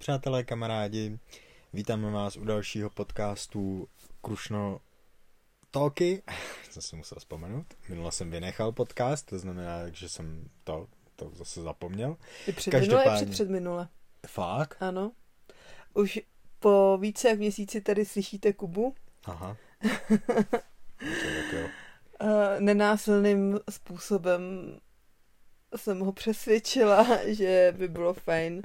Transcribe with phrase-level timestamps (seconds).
[0.00, 1.18] Přátelé, kamarádi,
[1.72, 3.88] vítáme vás u dalšího podcastu
[4.22, 4.80] Krušno
[5.70, 6.22] Talky.
[6.70, 7.66] Jsem si musel vzpomenout.
[7.88, 10.86] Minule jsem vynechal podcast, to znamená, že jsem to,
[11.16, 12.16] to zase zapomněl.
[12.46, 13.88] I před minule, i před, před minule.
[14.26, 14.76] Fakt?
[14.82, 15.12] Ano.
[15.94, 16.20] Už
[16.58, 18.94] po více jak měsíci tady slyšíte Kubu.
[19.24, 19.56] Aha.
[22.58, 24.42] Nenásilným způsobem
[25.76, 28.62] jsem ho přesvědčila, že by bylo fajn,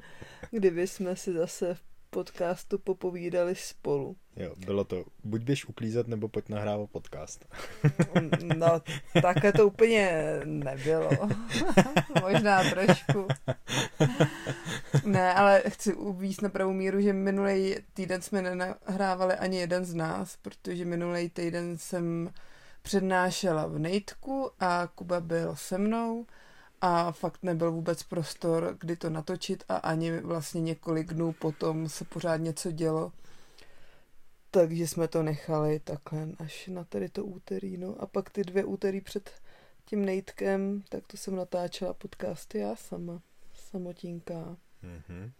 [0.52, 1.81] kdyby jsme si zase v
[2.16, 4.16] podcastu popovídali spolu.
[4.35, 7.45] Jo, bylo to buď běž uklízet, nebo pojď nahrávat podcast.
[8.58, 8.81] no,
[9.21, 11.09] takhle to úplně nebylo.
[12.21, 13.27] Možná trošku.
[15.05, 19.93] ne, ale chci uvíct na pravou míru, že minulý týden jsme nenahrávali ani jeden z
[19.93, 22.29] nás, protože minulý týden jsem
[22.82, 26.26] přednášela v Nejtku a Kuba byl se mnou
[26.81, 32.05] a fakt nebyl vůbec prostor, kdy to natočit a ani vlastně několik dnů potom se
[32.05, 33.12] pořád něco dělo.
[34.51, 37.95] Takže jsme to nechali takhle až na tady to úterý, no.
[37.99, 39.32] A pak ty dvě úterý před
[39.85, 43.21] tím nejtkem, tak to jsem natáčela podcasty já sama,
[43.54, 44.57] samotinka.
[44.84, 45.32] Mm-hmm.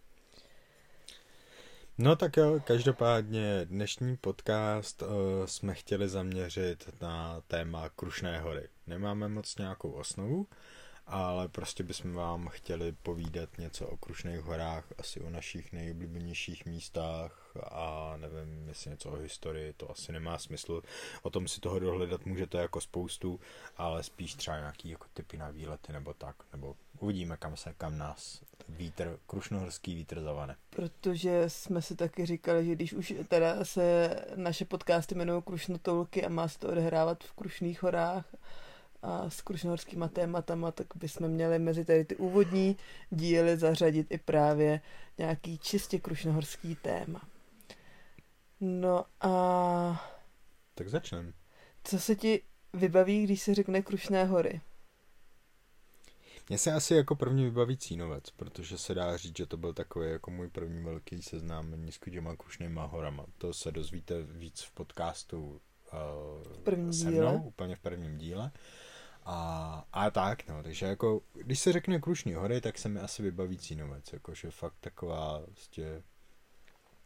[1.98, 5.08] No tak jo, každopádně dnešní podcast uh,
[5.46, 8.70] jsme chtěli zaměřit na téma Krušné hory.
[8.88, 10.48] Nemáme moc nějakou osnovu,
[11.08, 17.58] ale prostě bychom vám chtěli povídat něco o Krušných horách, asi o našich nejoblíbenějších místách
[17.64, 20.82] a nevím, jestli něco o historii, to asi nemá smysl.
[21.22, 23.40] O tom si toho dohledat můžete jako spoustu,
[23.78, 27.98] ale spíš třeba nějaký jako typy na výlety nebo tak, nebo uvidíme, kam se, kam
[27.98, 30.56] nás vítr, krušnohorský vítr zavane.
[30.70, 36.30] Protože jsme si taky říkali, že když už teda se naše podcasty jmenují Krušnotolky a
[36.30, 38.26] má se to odehrávat v Krušných horách,
[39.06, 42.78] a s krušnohorskýma tématama, tak bychom měli mezi tady ty úvodní
[43.10, 44.82] díly zařadit i právě
[45.18, 47.22] nějaký čistě krušnohorský téma.
[48.60, 50.12] No a...
[50.76, 51.34] Tak začneme.
[51.84, 52.42] Co se ti
[52.74, 54.62] vybaví, když se řekne Krušné hory?
[56.50, 60.10] Mně se asi jako první vybaví Cínovec, protože se dá říct, že to byl takový
[60.10, 63.26] jako můj první velký seznámení s těma Krušnýma horama.
[63.38, 65.62] To se dozvíte víc v podcastu
[65.94, 67.42] uh, v prvním se mnou, díle.
[67.46, 68.52] úplně v prvním díle.
[69.26, 73.24] A, a tak, no, takže jako, když se řekne Krušní hory, tak se mi asi
[73.24, 76.04] vybaví Cínovec, jakože fakt taková, prostě,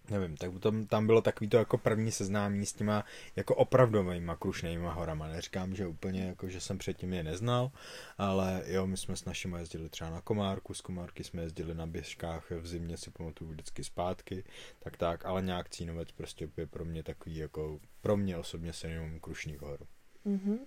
[0.10, 4.94] nevím, tak tam, tam bylo takový to jako první seznámení s těma jako opravdovýma krušnýma
[4.94, 5.28] horama.
[5.28, 7.72] Neříkám, že úplně jako, že jsem předtím je neznal,
[8.18, 11.88] ale jo, my jsme s našimi jezdili třeba na Komárku, z Komárky jsme jezdili na
[11.88, 14.44] běžkách v zimě, si pamatuju vždycky zpátky,
[14.80, 18.90] tak tak, ale nějak Cínovec prostě je pro mě takový jako, pro mě osobně se
[19.22, 19.88] Krušní horu.
[20.26, 20.60] Mm-hmm.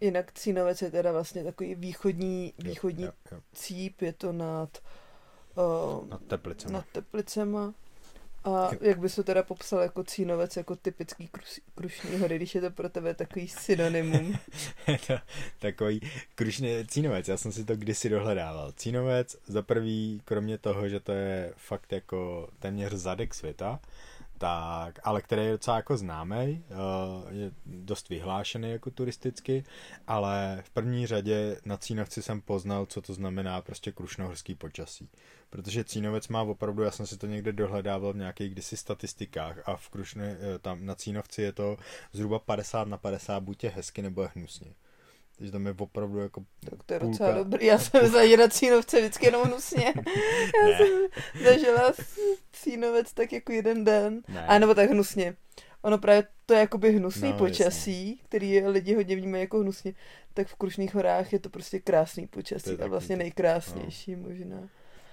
[0.00, 3.42] Jinak Cínovec je teda vlastně takový východní, východní jo, jo, jo.
[3.52, 4.78] cíp, je to nad,
[5.54, 6.72] uh, nad Teplicema.
[6.72, 7.74] Nad Teplicema.
[8.44, 12.60] A jak bys to teda popsal jako Cínovec, jako typický krus, krušní hory, když je
[12.60, 14.38] to pro tebe takový synonymum?
[15.06, 15.14] to,
[15.58, 16.00] takový
[16.34, 18.72] krušný Cínovec, já jsem si to kdysi dohledával.
[18.72, 23.80] Cínovec za prvý, kromě toho, že to je fakt jako téměř zadek světa,
[24.42, 29.64] tak, ale který je docela jako známý, eh, je dost vyhlášený jako turisticky,
[30.06, 35.08] ale v první řadě na Cínovci jsem poznal, co to znamená prostě krušnohorský počasí.
[35.50, 39.76] Protože Cínovec má opravdu, já jsem si to někde dohledával v nějakých kdysi statistikách a
[39.76, 41.76] v Krušne, eh, tam na Cínovci je to
[42.12, 44.74] zhruba 50 na 50, buď je hezky nebo je hnusně.
[45.42, 47.12] Takže tam je opravdu jako Tak to je půlka.
[47.12, 47.66] docela dobrý.
[47.66, 49.84] Já jsem za na Cínovce vždycky jenom hnusně.
[50.62, 50.76] Já ne.
[50.76, 50.88] jsem
[51.44, 51.92] zažila
[52.52, 54.22] Cínovec tak jako jeden den.
[54.28, 54.46] Ne.
[54.46, 55.36] A nebo tak hnusně.
[55.82, 58.24] Ono právě to je jakoby hnusný no, počasí, jasně.
[58.24, 59.94] který lidi hodně vnímají jako hnusně,
[60.34, 64.28] tak v Krušných horách je to prostě krásný počasí a vlastně nejkrásnější no.
[64.28, 64.68] možná.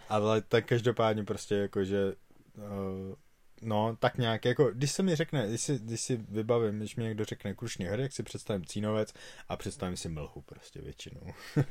[0.09, 2.13] Ale tak každopádně prostě jako, že
[2.57, 3.15] uh,
[3.61, 7.03] No, tak nějak, jako, když se mi řekne, když si, když si vybavím, když mi
[7.03, 9.13] někdo řekne Krušný hory, jak si představím Cínovec
[9.49, 11.21] a představím si Mlhu prostě většinou.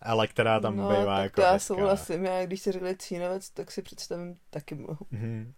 [0.00, 1.74] Ale která tam no, bývá jako já hezká.
[1.74, 5.06] souhlasím, já když si řekne Cínovec, tak si představím taky Mlhu.
[5.12, 5.52] Mm-hmm.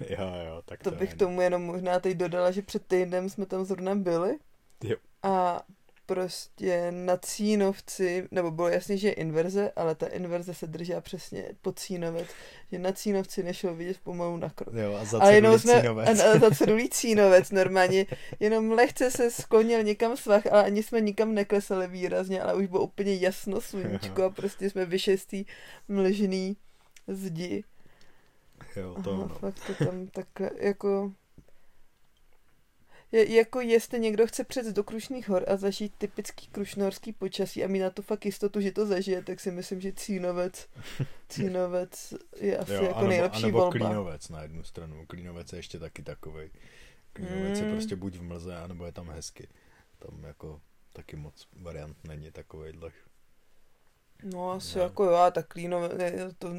[0.08, 3.46] jo, jo, tak to, to bych tomu jenom možná teď dodala, že před týdnem jsme
[3.46, 4.38] tam zrovna byli.
[4.84, 4.96] Jo.
[5.22, 5.62] A
[6.06, 11.44] prostě na Cínovci, nebo bylo jasně, že je inverze, ale ta inverze se držela přesně
[11.62, 12.28] pod Cínovec,
[12.72, 14.74] že na Cínovci nešlo vidět pomalu na krok.
[14.74, 16.20] Jo, a za ale jenom jsme, Cínovec.
[16.20, 18.06] A, a za cedulí Cínovec normálně,
[18.40, 22.82] jenom lehce se sklonil někam svah, ale ani jsme nikam neklesali výrazně, ale už bylo
[22.82, 25.44] úplně jasno sluníčko a prostě jsme vyšestý
[25.88, 26.56] mlžný
[27.06, 27.64] zdi.
[28.76, 30.26] Jo, to Aha, fakt to tam tak
[30.60, 31.12] jako
[33.12, 37.68] Je, jako jestli někdo chce přec do Krušných hor a zažít typický krušnohorský počasí a
[37.68, 40.68] mít na to fakt jistotu, že to zažije, tak si myslím, že Cínovec,
[41.28, 43.72] Cínovec je asi jo, jako anebo, nejlepší anebo volba.
[43.72, 45.06] Klínovec na jednu stranu.
[45.06, 46.50] Klínovec je ještě taky takovej.
[47.12, 47.66] Klínovec mm.
[47.66, 49.48] je prostě buď v mlze, anebo je tam hezky.
[49.98, 50.60] Tam jako
[50.92, 52.90] taky moc variant není takovejhle.
[54.22, 54.84] No asi no.
[54.84, 55.92] jako jo, tak Klínovec,
[56.38, 56.54] to,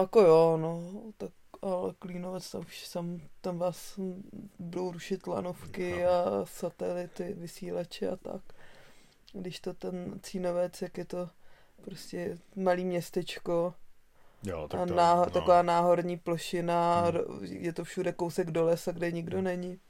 [0.00, 1.30] jako jo, no, tak
[1.62, 3.98] ale Klínovec tam už sam, tam vás
[4.58, 6.10] budou rušit lanovky no.
[6.10, 8.42] a satelity, vysílače a tak.
[9.32, 11.30] Když to ten Cínovec, jak je to
[11.84, 13.74] prostě malý městečko
[14.42, 15.30] jo, tak a to, náho, no.
[15.30, 17.44] taková náhorní plošina, hmm.
[17.44, 19.44] je to všude kousek do lesa, kde nikdo hmm.
[19.44, 19.80] není.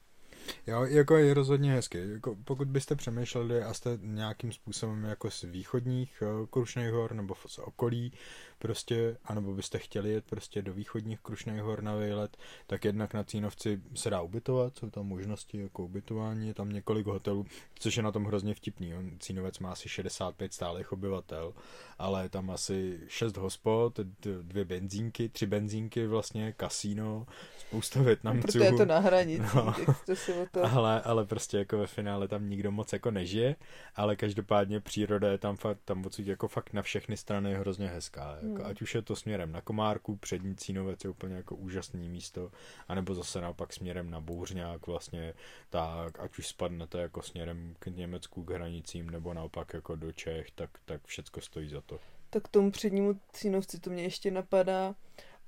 [0.67, 2.13] Jo, jako je rozhodně hezky.
[2.13, 7.35] Jako pokud byste přemýšleli a jste nějakým způsobem jako z východních uh, Krušných hor nebo
[7.47, 8.13] z okolí,
[8.61, 12.37] prostě, anebo byste chtěli jet prostě do východních Krušných hor na výlet,
[12.67, 17.07] tak jednak na Cínovci se dá ubytovat, jsou tam možnosti jako ubytování, je tam několik
[17.07, 18.95] hotelů, což je na tom hrozně vtipný.
[18.95, 21.55] On, Cínovec má asi 65 stálých obyvatel,
[21.99, 24.01] ale je tam asi 6 hospod,
[24.43, 27.27] dvě benzínky, tři benzínky vlastně, kasíno,
[27.59, 28.43] spousta Větnamců.
[28.43, 29.75] Protože je to na hranici, no.
[30.07, 30.65] to si o to...
[30.65, 33.57] Ale, ale prostě jako ve finále tam nikdo moc jako nežije,
[33.97, 38.39] ale každopádně příroda je tam, fakt, tam odsud jako fakt na všechny strany hrozně hezká.
[38.53, 38.65] Jako.
[38.65, 42.51] Ať už je to směrem na Komárku, přední Cínovec je úplně jako úžasný místo,
[42.89, 45.35] anebo zase naopak směrem na Bouřňák vlastně,
[45.71, 50.51] tak ať už spadnete jako směrem k Německu, k hranicím, nebo naopak jako do Čech,
[50.51, 51.99] tak, tak všecko stojí za to.
[52.31, 54.95] Tak tomu přednímu Cínovci to mě ještě napadá,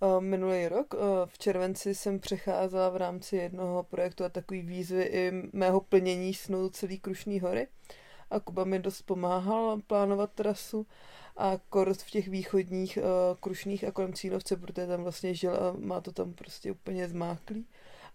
[0.02, 0.94] Uh, minulý rok.
[0.94, 6.34] Uh, v červenci jsem přecházela v rámci jednoho projektu a takový výzvy i mého plnění
[6.34, 7.68] snu celý Krušný hory.
[8.32, 10.86] A Kuba mi dost pomáhal plánovat trasu
[11.36, 13.04] a kort v těch východních uh,
[13.40, 17.66] Krušných a kolem Cínovce, protože tam vlastně žil a má to tam prostě úplně zmáklý.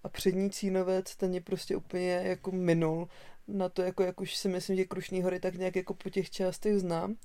[0.04, 3.08] A přední Cínovec, ten je prostě úplně jako minul.
[3.48, 6.30] Na to, jako, jak už si myslím, že Krušný hory tak nějak jako po těch
[6.30, 7.16] částech znám,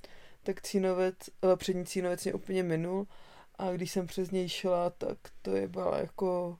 [0.42, 3.06] tak Cínovec, uh, přední Cínovec mě úplně minul
[3.58, 6.58] a když jsem přes něj šla, tak to je byla jako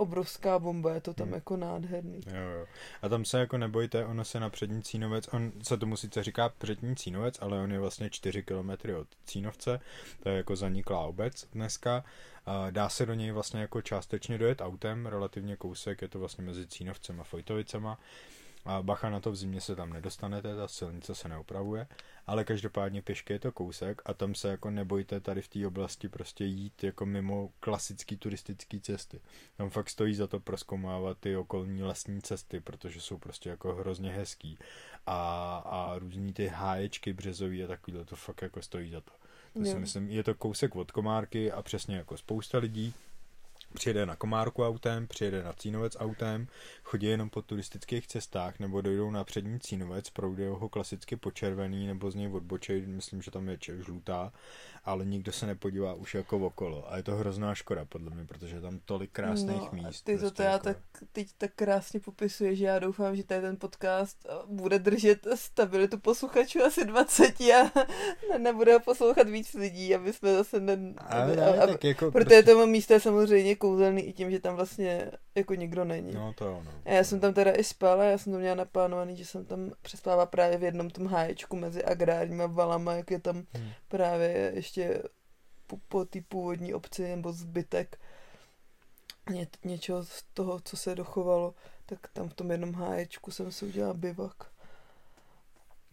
[0.00, 1.34] obrovská bomba, je to tam hmm.
[1.34, 2.20] jako nádherný.
[2.26, 2.66] Jo, jo.
[3.02, 6.48] A tam se jako nebojte, ono se na přední Cínovec, on se tomu sice říká
[6.48, 9.80] přední Cínovec, ale on je vlastně 4 kilometry od Cínovce,
[10.22, 12.04] to je jako zaniklá obec dneska.
[12.70, 16.66] Dá se do něj vlastně jako částečně dojet autem, relativně kousek, je to vlastně mezi
[16.66, 17.98] Cínovcem a Fojtovicema.
[18.64, 21.86] A bacha na to v zimě se tam nedostanete, ta silnice se neopravuje,
[22.26, 26.08] ale každopádně pěšky je to kousek a tam se jako nebojte tady v té oblasti
[26.08, 29.20] prostě jít jako mimo klasický turistický cesty.
[29.56, 34.12] Tam fakt stojí za to proskoumávat ty okolní lesní cesty, protože jsou prostě jako hrozně
[34.12, 34.58] hezký
[35.06, 39.12] a, a různý ty háječky březový a takovýhle to fakt jako stojí za to.
[39.52, 42.94] To si myslím, je to kousek od Komárky a přesně jako spousta lidí
[43.74, 46.48] přijede na Komárku autem, přijede na Cínovec autem,
[46.82, 52.10] chodí jenom po turistických cestách, nebo dojdou na přední Cínovec, proudou ho klasicky počervený, nebo
[52.10, 54.32] z něj odbočej, myslím, že tam je žlutá,
[54.84, 56.92] ale nikdo se nepodívá už jako okolo.
[56.92, 60.02] A je to hrozná škoda, podle mě, protože je tam tolik krásných no, míst.
[60.02, 60.64] Ty prostě to já jako...
[60.64, 60.76] tak,
[61.12, 66.62] teď tak krásně popisuješ, že já doufám, že tady ten podcast bude držet stabilitu posluchačů
[66.62, 67.72] asi 20 a
[68.38, 70.94] nebude ho poslouchat víc lidí, aby jsme zase ne...
[70.96, 72.42] A, a, a, tak jako protože prostě...
[72.42, 76.14] to místo je samozřejmě kouzelný i tím, že tam vlastně jako nikdo není.
[76.14, 76.70] No to jo, no.
[76.84, 79.70] A já jsem tam teda i spala, já jsem to měla naplánovaný, že jsem tam
[79.82, 83.70] přespávala právě v jednom tom háječku mezi agrárníma valama, jak je tam hmm.
[83.88, 84.69] právě ještě
[85.66, 88.00] po, po té původní obci nebo zbytek
[89.30, 91.54] ně, něčeho z toho, co se dochovalo,
[91.86, 94.52] tak tam v tom jednom háječku jsem si udělala bivak.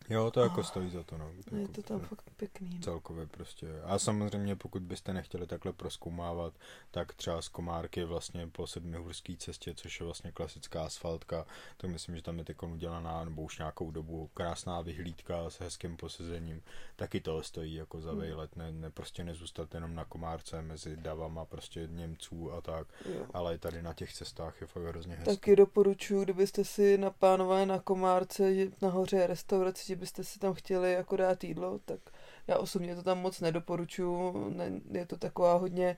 [0.10, 1.32] Jo, to jako oh, stojí za to, no.
[1.52, 2.70] Je jako, to tam fakt pěkný.
[2.76, 2.82] No.
[2.82, 3.82] Celkově prostě.
[3.84, 6.54] A samozřejmě, pokud byste nechtěli takhle proskoumávat,
[6.92, 11.46] tak třeba z Komárky vlastně po sedmihurské cestě, což je vlastně klasická asfaltka,
[11.78, 15.98] tak myslím, že tam je teď udělaná, nebo už nějakou dobu krásná vyhlídka s hezkým
[15.98, 16.62] posezením.
[16.96, 18.20] Taky to stojí jako za hmm.
[18.20, 23.26] vejlet, ne, ne, prostě nezůstat jenom na Komárce mezi davama prostě Němců a tak, jo.
[23.34, 25.36] ale tady na těch cestách je fakt hrozně hezké.
[25.36, 31.18] Taky doporučuji, kdybyste si naplánovali na Komárce, nahoře je restaurace, byste si tam chtěli jako
[31.18, 32.00] dát jídlo, tak
[32.48, 34.50] já osobně to tam moc nedoporučuju.
[34.50, 35.98] Ne, je to taková hodně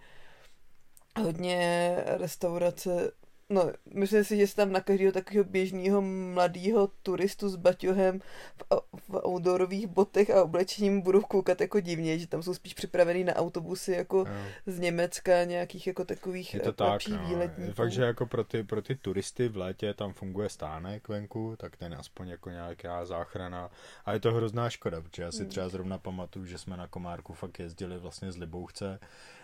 [1.21, 3.11] hodně restaurace
[3.51, 8.63] No, myslím si, že se tam na každého takového běžného mladého turistu s baťohem v,
[9.09, 13.35] v outdoorových botech a oblečením budou koukat jako divně, že tam jsou spíš připravený na
[13.35, 14.33] autobusy jako no.
[14.65, 17.27] z Německa, nějakých jako takových je to tak, no.
[17.27, 17.73] výletníků.
[17.73, 21.77] Fakt, že jako pro ty, pro ty turisty v létě tam funguje stánek venku, tak
[21.77, 23.69] ten aspoň jako nějaká záchrana.
[24.05, 25.49] A je to hrozná škoda, protože já si hmm.
[25.49, 28.99] třeba zrovna pamatuju, že jsme na Komárku fakt jezdili vlastně z Libouchce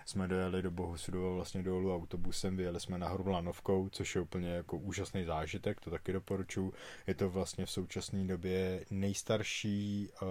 [0.05, 4.77] jsme dojeli do Bohusudova vlastně dolů autobusem, vyjeli jsme nahoru Lanovkou, což je úplně jako
[4.77, 6.74] úžasný zážitek, to taky doporučuji.
[7.07, 10.27] Je to vlastně v současné době nejstarší uh,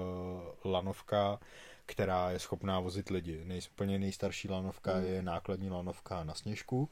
[0.73, 1.39] lanovka,
[1.87, 3.43] která je schopná vozit lidi.
[3.45, 5.05] Nej, úplně nejstarší lanovka mm.
[5.05, 6.91] je nákladní lanovka na Sněžku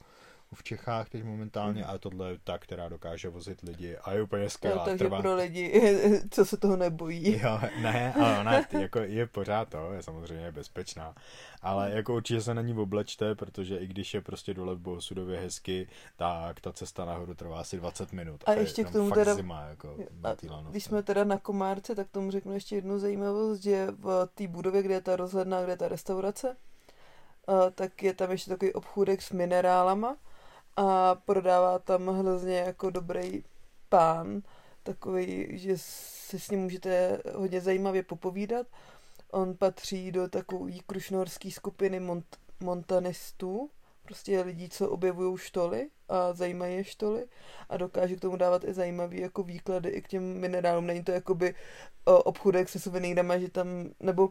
[0.54, 1.90] v Čechách teď momentálně, mm.
[1.90, 4.76] a tohle je ta, která dokáže vozit lidi a je úplně skvělá.
[4.76, 5.20] Jo, takže trvá...
[5.20, 5.82] pro lidi,
[6.30, 7.40] co se toho nebojí.
[7.42, 11.14] Jo, ne, ale ona jako je pořád to, je samozřejmě bezpečná,
[11.62, 11.96] ale mm.
[11.96, 15.88] jako určitě se na ní oblečte, protože i když je prostě dole v Bohosudově hezky,
[16.16, 18.44] tak ta cesta nahoru trvá asi 20 minut.
[18.46, 20.34] A, a ještě k tomu teda, zima, jako a
[20.70, 24.82] když jsme teda na Komárce, tak tomu řeknu ještě jednu zajímavost, že v té budově,
[24.82, 26.56] kde je ta rozhledná, kde je ta restaurace,
[27.74, 30.16] tak je tam ještě takový obchůdek s minerálama,
[30.76, 33.44] a prodává tam hrozně jako dobrý
[33.88, 34.42] pán,
[34.82, 38.66] takový, že si s ním můžete hodně zajímavě popovídat.
[39.30, 43.70] On patří do takové krušnohorské skupiny mont- montanistů,
[44.02, 47.26] prostě lidí, co objevují štoly a zajímají je štoly
[47.68, 50.86] a dokáže k tomu dávat i zajímavý jako výklady i k těm minerálům.
[50.86, 51.54] Není to jakoby
[52.04, 53.68] obchudek se suvenýrama, že tam,
[54.00, 54.28] nebo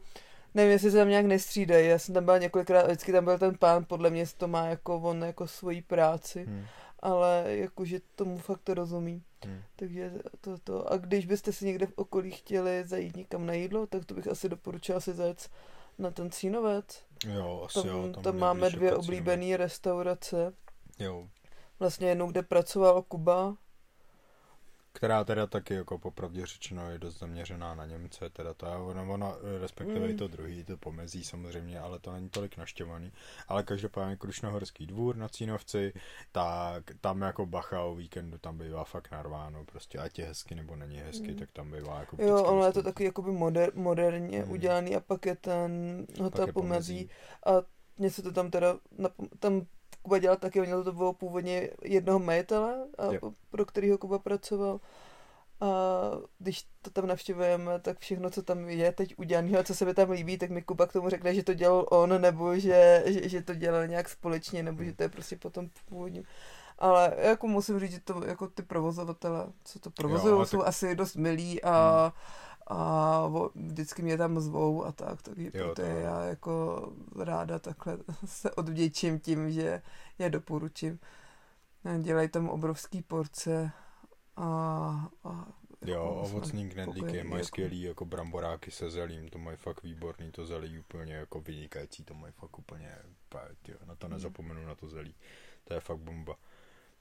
[0.53, 1.87] nevím, jestli se tam nějak nestřídají.
[1.87, 4.95] Já jsem tam byla několikrát, vždycky tam byl ten pán, podle mě to má jako
[4.95, 6.65] on jako svoji práci, hmm.
[6.99, 9.23] ale jakože tomu fakt to rozumí.
[9.45, 9.61] Hmm.
[9.75, 10.91] Takže to, to.
[10.91, 14.27] A když byste si někde v okolí chtěli zajít někam na jídlo, tak to bych
[14.27, 15.49] asi doporučila si zajet
[15.99, 17.03] na ten Cínovec.
[17.27, 18.11] Jo, asi tam, jo.
[18.13, 20.53] Tam, tam máme dvě oblíbené restaurace.
[20.99, 21.27] Jo.
[21.79, 23.55] Vlastně jednou, kde pracoval Kuba,
[24.93, 29.01] která teda taky jako popravdě řečeno je dost zaměřená na Němce, teda to je ona,
[29.01, 30.11] ona respektive mm.
[30.11, 33.11] i to druhý, to pomezí samozřejmě, ale to není tolik naštěvaný.
[33.47, 35.93] Ale každopádně Krušnohorský dvůr na Cínovci,
[36.31, 40.75] tak tam jako bacha o víkendu tam bývá fakt narváno, prostě ať je hezky nebo
[40.75, 41.39] není hezky, mm.
[41.39, 44.51] tak tam bývá jako Jo, ale je to taky jakoby moder, moderně mm.
[44.51, 46.53] udělaný a pak je ten hotel pomezí.
[46.53, 47.09] pomezí
[47.45, 47.51] a
[48.09, 48.77] se to tam teda,
[49.39, 49.65] tam
[50.01, 53.07] Kuba dělal taky, měl to bylo původně jednoho majitele, a,
[53.49, 54.79] pro kterého Kuba pracoval.
[55.61, 55.67] A
[56.39, 59.93] když to tam navštěvujeme, tak všechno, co tam je teď udělané a co se mi
[59.93, 63.29] tam líbí, tak mi Kuba k tomu řekne, že to dělal on, nebo že, že,
[63.29, 66.23] že to dělal nějak společně, nebo že to je prostě potom původně.
[66.79, 70.67] Ale jako musím říct, že to jako ty provozovatele, co to provozují, jsou tak...
[70.67, 72.41] asi dost milí a hmm
[72.71, 76.87] a vždycky mě tam zvou a tak, takže jo, proto to já jako
[77.19, 79.81] ráda takhle se odvděčím tím, že
[80.19, 80.99] je doporučím.
[82.01, 83.71] Dělají tam obrovský porce
[84.35, 84.45] a,
[85.23, 85.47] a
[85.85, 87.43] Jo, jako ovocný knedlíky mají jako...
[87.43, 92.13] skvělý jako bramboráky se zelím, to mají fakt výborný, to zelí úplně jako vynikající, to
[92.13, 92.95] mají fakt úplně,
[93.61, 94.13] tyjo, na to hmm.
[94.13, 95.15] nezapomenu, na to zelí,
[95.63, 96.35] to je fakt bomba.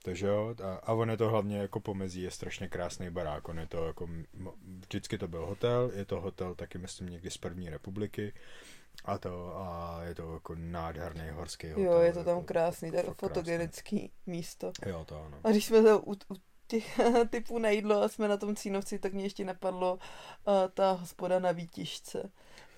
[0.02, 3.58] Takže jo, a, a on je to hlavně jako pomezí, je strašně krásný barák, on
[3.58, 4.08] je to jako,
[4.80, 8.32] vždycky to byl hotel, je to hotel taky myslím někdy z první republiky,
[9.04, 11.84] a to, a je to jako nádherný horský hotel.
[11.84, 14.10] Jo, je to tam jako, krásný, to je fotogenický krásný.
[14.26, 14.72] místo.
[14.86, 15.38] Jo, to ano.
[15.44, 18.98] A když jsme to u, u těch typů na jídlo a jsme na tom Cínovci,
[18.98, 22.30] tak mě ještě napadlo uh, ta hospoda na výtižce.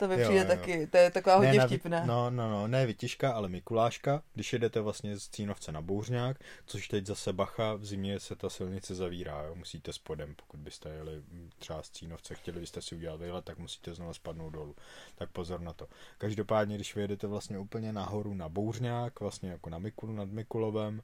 [0.03, 2.07] To mi přijde jo, taky, to je taková hodně ne, vtipná.
[2.07, 6.89] No, no, no, ne vytižka, ale Mikuláška, když jedete vlastně z Cínovce na Bouřňák, což
[6.89, 11.23] teď zase bacha, v zimě se ta silnice zavírá, jo, musíte spodem, pokud byste jeli
[11.59, 14.77] třeba z Cínovce, chtěli byste si udělat výlet, tak musíte znovu spadnout dolů.
[15.15, 15.89] Tak pozor na to.
[16.19, 21.03] Každopádně, když vyjedete vlastně úplně nahoru na Bouřňák, vlastně jako na Mikulu nad Mikulovem,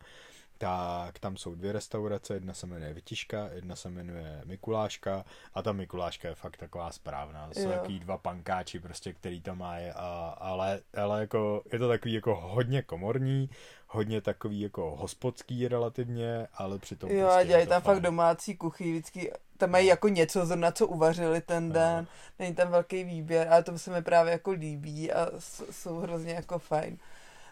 [0.58, 5.24] tak tam jsou dvě restaurace, jedna se jmenuje Vytiška, jedna se jmenuje Mikuláška
[5.54, 7.50] a ta Mikuláška je fakt taková správná.
[7.52, 12.14] Jsou takový dva pankáči prostě, který to má, a, ale, ale jako, je to takový
[12.14, 13.50] jako hodně komorní,
[13.86, 17.94] hodně takový jako hospodský relativně, ale přitom Jo, prostě dělají tam fajn.
[17.94, 22.06] fakt domácí kuchy, vždycky tam mají jako něco, na co uvařili ten den, no.
[22.38, 25.28] není tam velký výběr, ale to se mi právě jako líbí a
[25.70, 26.98] jsou hrozně jako fajn.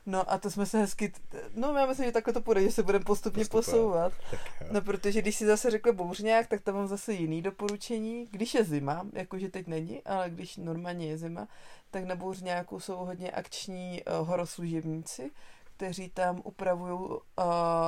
[0.06, 1.12] No a to jsme se hezky,
[1.54, 3.64] no já myslím, že takhle to půjde, že se budeme postupně Postupem.
[3.64, 4.12] posouvat.
[4.70, 8.26] No protože když si zase řekl bouřňák, tak tam mám zase jiný doporučení.
[8.30, 11.48] Když je zima, jakože teď není, ale když normálně je zima,
[11.90, 15.30] tak na bouřňáku jsou hodně akční uh, horoslužebníci,
[15.76, 17.18] kteří tam upravují uh,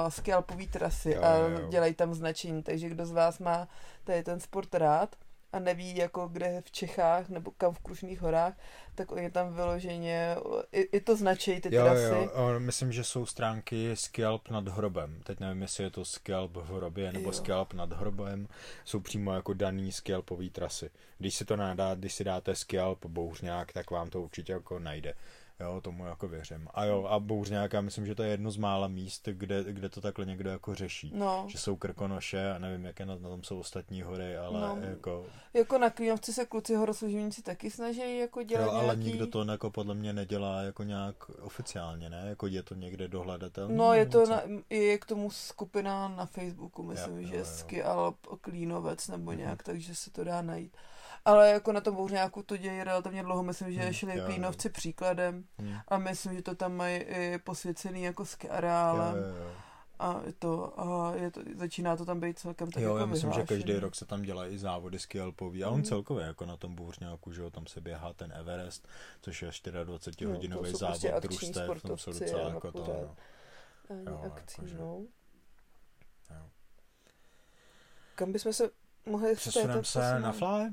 [0.09, 1.69] skialpové trasy jo, a jo, jo.
[1.69, 2.63] dělají tam značení.
[2.63, 3.69] Takže kdo z vás má
[4.05, 5.17] tady ten sport rád,
[5.52, 8.55] a neví, jako kde v Čechách nebo kam v Krušných horách,
[8.95, 10.37] tak oni tam vyloženě,
[10.73, 12.31] i, i to značí ty jo, trasy.
[12.37, 15.21] Jo, myslím, že jsou stránky Scalp nad hrobem.
[15.25, 17.33] Teď nevím, jestli je to Scalp v hrobě nebo jo.
[17.33, 18.49] Scalp nad hrobem.
[18.85, 20.90] Jsou přímo jako daný Scalpový trasy.
[21.19, 25.14] Když si to nadá, když si dáte Scalp bouřňák, tak vám to určitě jako najde.
[25.61, 26.69] Jo, tomu jako věřím.
[26.75, 29.88] A jo, a Bouřňák, já myslím, že to je jedno z mála míst, kde, kde
[29.88, 31.12] to takhle někdo jako řeší.
[31.15, 31.45] No.
[31.49, 34.79] Že jsou Krkonoše a nevím, jaké na, na tom jsou ostatní hory, ale No.
[34.91, 35.27] jako...
[35.55, 39.03] Jako na Klínovci se kluci horosluživníci taky snaží jako dělat Jo, ale nějaký...
[39.05, 42.25] nikdo to jako podle mě nedělá jako nějak oficiálně, ne?
[42.29, 43.75] Jako je to někde dohledatelné?
[43.77, 47.45] No, je to na, je k tomu skupina na Facebooku, myslím, Jo, že jo, jo.
[47.45, 49.41] Skialp Klínovec nebo Mhm.
[49.41, 50.77] nějak, takže se to dá najít.
[51.28, 54.25] Ale jako na tom Bouřňáku to dějí relativně dlouho, myslím, že Hmm, šli jo, jo.
[54.26, 55.75] Klínovci příkladem Hm.
[55.88, 59.52] a myslím, že to tam mají i posvěcený jako Jo, areálem jo, jo.
[59.99, 63.06] a je to, a je to, začíná to tam být celkem tak jo, jako já
[63.06, 63.62] myslím, že vyhlášený.
[63.62, 65.85] každý rok se tam dělají i závody skialpový a on Mhm.
[65.85, 68.88] celkově jako na tom bůřňáku, že jo, tam se běhá ten Everest,
[69.20, 69.50] což je
[69.85, 73.16] 24 No, hodinový jsou závod prostě družstev, tam jsou docela a jako to, no.
[73.90, 74.85] Ani Jo, akcí, jakože- no.
[76.30, 76.47] Jo.
[78.14, 78.70] Kam bychom se
[79.06, 80.32] mohli Přesuneme se na?
[80.32, 80.70] Fly.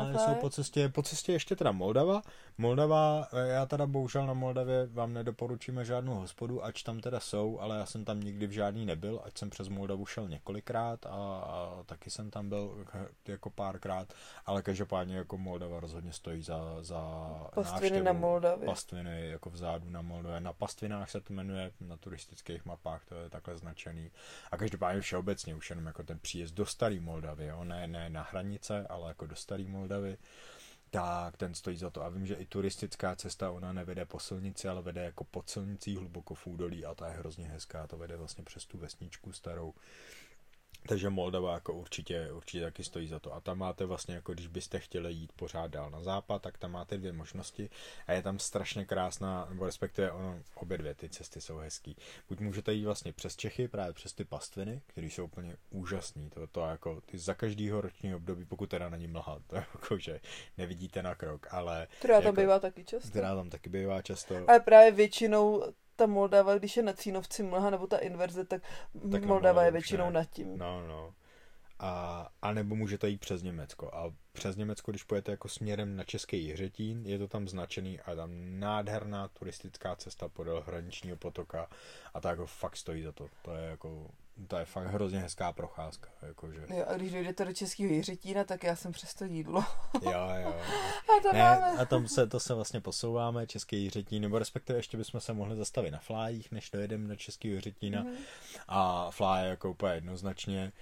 [0.00, 2.22] Fly Na jsou po cestě, po cestě ještě teda Moldava.
[2.58, 7.60] Moldava, eh, já teda bohužel na Moldavě vám nedoporučíme žádnou hospodu, ač tam teda jsou,
[7.60, 11.08] ale já jsem tam nikdy v žádný nebyl, ať jsem přes Moldavu šel několikrát a,
[11.10, 14.12] a taky jsem tam byl eh, jako párkrát,
[14.46, 17.00] ale každopádně jako Moldava rozhodně stojí za, za
[17.54, 18.04] Pastviny návštěvu.
[18.04, 18.66] na Moldavě.
[18.66, 20.40] Pastviny jako vzadu na Moldavě.
[20.40, 24.10] Na pastvinách se to jmenuje, na turistických mapách to je takhle značený.
[24.50, 27.64] A každopádně všeobecně už jenom jako ten příjezd do starý Moldavy, jo?
[27.64, 29.81] Ne, ne na hranice, ale jako do starý Moldavy,
[30.90, 32.02] tak ten stojí za to.
[32.04, 35.96] A vím, že i turistická cesta, ona nevede po silnici, ale vede jako pod silnicí
[35.96, 37.86] hluboko v údolí a ta je hrozně hezká.
[37.86, 39.74] To vede vlastně přes tu vesničku starou.
[40.88, 43.34] Takže Moldava jako určitě, určitě taky stojí za to.
[43.34, 46.72] A tam máte vlastně, jako když byste chtěli jít pořád dál na západ, tak tam
[46.72, 47.70] máte dvě možnosti
[48.06, 51.96] a je tam strašně krásná, nebo respektive ono, obě dvě ty cesty jsou hezký.
[52.28, 56.30] Buď můžete jít vlastně přes Čechy, právě přes ty pastviny, které jsou úplně úžasné.
[56.30, 59.98] To, to jako ty za každýho ročního období, pokud teda není mlha, to je jako,
[59.98, 60.20] že
[60.58, 63.08] nevidíte na krok, ale Která tam jako- bývá taky často.
[63.08, 64.34] která tam taky bývá často.
[64.48, 65.62] Ale právě většinou
[65.96, 68.62] ta Moldava, když je na Cínovci mlha nebo ta inverze, tak,
[69.04, 70.12] na Moldava je většinou ne.
[70.12, 70.58] nad tím.
[70.58, 71.14] No, no.
[71.84, 73.94] A, a nebo můžete jít přes Německo.
[73.94, 78.14] A přes Německo, když pojete jako směrem na Český Jiřetín, je to tam značený a
[78.14, 81.68] tam nádherná turistická cesta podél hraničního potoka
[82.14, 83.26] a to jako fakt stojí za to.
[83.42, 84.10] To je jako,
[84.48, 86.10] to je fakt hrozně hezká procházka.
[86.22, 89.64] Jakože, Jo, a když dojdete do Českého Jiřetína, tak já jsem přes to jídlo.
[90.02, 90.54] jo, jo.
[91.18, 91.78] A to Ne, máme.
[91.78, 95.56] a tom se, to se vlastně posouváme, Český Jiřetín, nebo respektive ještě bychom se mohli
[95.56, 98.02] zastavit na flájích, než dojedeme do Českého Jiřetína.
[98.02, 98.14] Mhm.
[98.68, 100.72] A Fly je jako úplně jednoznačně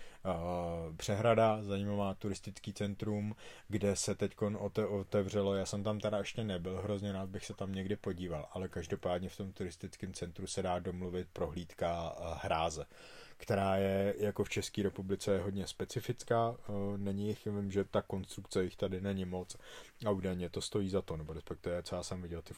[0.96, 3.36] přehrada, zajímavá turistický centrum,
[3.68, 7.54] kde se teď ote, otevřelo, já jsem tam teda ještě nebyl, hrozně rád bych se
[7.54, 12.86] tam někdy podíval, ale každopádně v tom turistickém centru se dá domluvit prohlídka uh, hráze
[13.40, 18.64] která je jako v České republice hodně specifická, uh, není jich, vím, že ta konstrukce
[18.64, 19.56] jich tady není moc
[20.06, 22.54] a údajně to stojí za to, nebo respektive, co já jsem viděl ty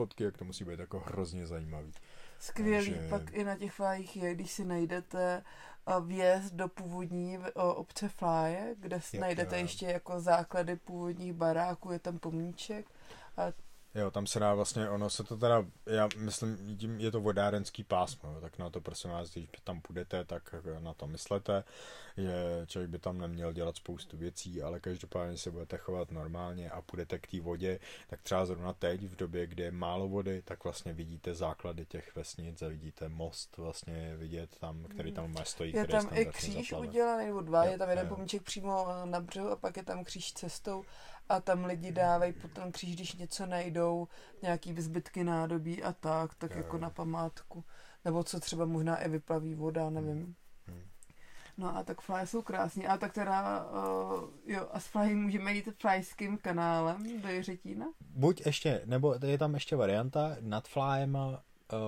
[0.00, 1.92] fotky, jak to musí být jako hrozně zajímavý.
[2.38, 5.42] Skvělý, Takže- pak i na těch flájích je, když si najdete
[5.86, 11.98] a vjezd do původní obce Fláje, kde si najdete ještě jako základy původních baráků, je
[11.98, 12.86] tam pomníček.
[13.94, 17.84] Jo, tam se dá vlastně, ono se to teda, já myslím, tím je to vodárenský
[17.84, 21.64] pásmo, tak na to prosím vás, když tam půjdete, tak na to myslete,
[22.16, 22.32] že
[22.66, 27.18] člověk by tam neměl dělat spoustu věcí, ale každopádně se budete chovat normálně a půjdete
[27.18, 30.92] k té vodě, tak třeba zrovna teď, v době, kdy je málo vody, tak vlastně
[30.92, 35.72] vidíte základy těch vesnic a vidíte most vlastně je vidět tam, který tam má stojí,
[35.76, 36.88] Je tam i standardně kříž zaplave.
[36.88, 39.82] udělaný, nebo dva, Jo, je tam jeden pomníček přímo eh, na břehu a pak je
[39.84, 40.84] tam kříž cestou
[41.30, 44.08] a tam lidi dávají po ten kříž, když něco najdou,
[44.42, 47.64] nějaký zbytky nádobí a tak, tak Jo, jako na památku.
[48.04, 50.34] Nebo co třeba možná i vyplaví voda, nevím.
[50.66, 50.82] Hmm.
[51.56, 52.86] No a tak fly jsou krásní.
[52.86, 57.86] A tak teda, uh, jo, a s fly můžeme jít flyským kanálem do Jiřetína?
[58.00, 61.78] Buď ještě, nebo je tam ještě varianta nad flyema, uh,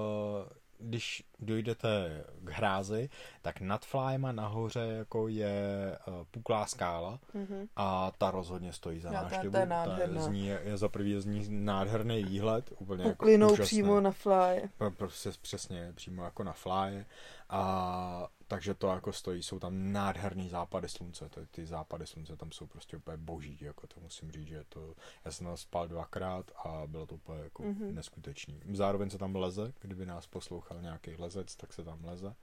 [0.83, 3.09] když dojdete k hrázi,
[3.43, 7.67] tak nad flyema nahoře jako je uh, puklá skála Mhm.
[7.77, 9.53] a ta rozhodně stojí za ta- návštěvu.
[9.53, 10.23] ta je nádherná.
[10.23, 14.11] z ní je, je za prvý z ní nádherný výhled, úplně Puklinou jako přímo na
[14.11, 14.63] fly.
[14.79, 17.05] Pro- Prostě přesně přímo jako na fly.
[17.51, 22.53] A takže to jako stojí, jsou tam nádherný západy slunce, to, ty západy slunce tam
[22.53, 26.51] jsou prostě úplně boží, jako to musím říct, že to, já jsem tam spal dvakrát
[26.65, 27.73] a bylo to úplně jako Mhm.
[27.73, 27.95] mm-hmm.
[27.95, 28.61] neskutečný.
[28.73, 32.35] Zároveň se tam leze, kdyby nás poslouchal nějaký lezec, tak se tam leze.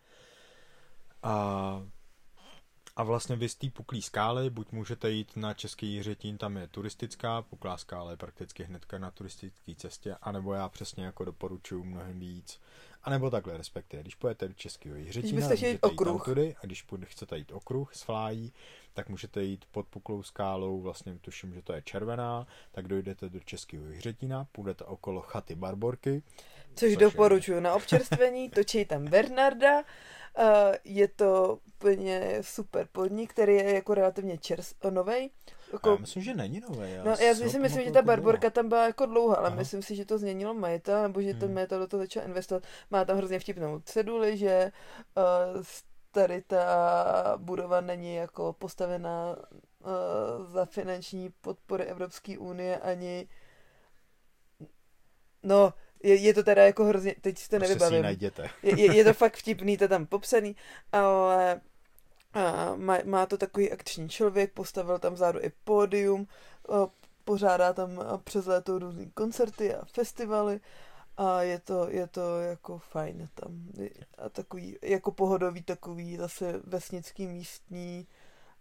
[1.23, 1.83] A
[2.95, 6.67] a vlastně vy z té puklý skály, buď můžete jít na Český Jiřetín, tam je
[6.67, 12.19] turistická, puklá skála je prakticky hnedka na turistické cestě, anebo já přesně jako doporučuji mnohem
[12.19, 12.59] víc
[13.03, 16.25] A nebo takhle, respektive, když pojete do Českého Jiřetína, můžete jít okruh.
[16.25, 18.53] tudy, a když půjde, chcete jít okruh s flájí,
[18.93, 23.39] tak můžete jít pod Puklou skálou, vlastně tuším, že to je červená, tak dojdete do
[23.39, 26.23] Českého Jiřetína, půjdete okolo chaty Barborky,
[26.75, 29.77] Což doporučuji na občerstvení, točí tam Bernarda.
[30.39, 30.43] Uh,
[30.83, 35.29] je to úplně super podnik, který je jako relativně čers, novej.
[35.47, 37.01] a Jako, já myslím, že není nové.
[37.03, 39.55] no, já si myslím, myslím, že ta jako Barborka tam byla jako dlouho, ale Aha.
[39.57, 41.53] myslím si, že to změnilo majitel, nebo že ten Hmm.
[41.53, 42.63] majitel do toho začal investovat.
[42.91, 44.71] Má tam hrozně vtipnou ceduli, že
[45.55, 45.63] uh,
[46.11, 53.27] tady ta budova není jako postavená uh, za finanční podpory Evropské unie ani
[55.43, 58.03] No, je, je to teda jako hrozně, teď si to Prostě si nevybavím.
[58.03, 58.49] najděte.
[58.63, 60.55] Je, je, je to fakt vtipný, to tam popsaný,
[60.91, 61.61] ale
[62.33, 66.27] a má, má to takový akční člověk, postavil tam vzadu i pódium,
[67.23, 70.59] pořádá tam a přes léto různý koncerty a festivaly
[71.17, 73.67] a je to, je to jako fajn tam.
[74.17, 78.07] A takový, jako pohodový takový zase vesnický místní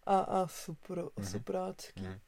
[0.06, 1.26] a, a super, Mhm.
[1.26, 2.00] superácký.
[2.02, 2.18] Hm.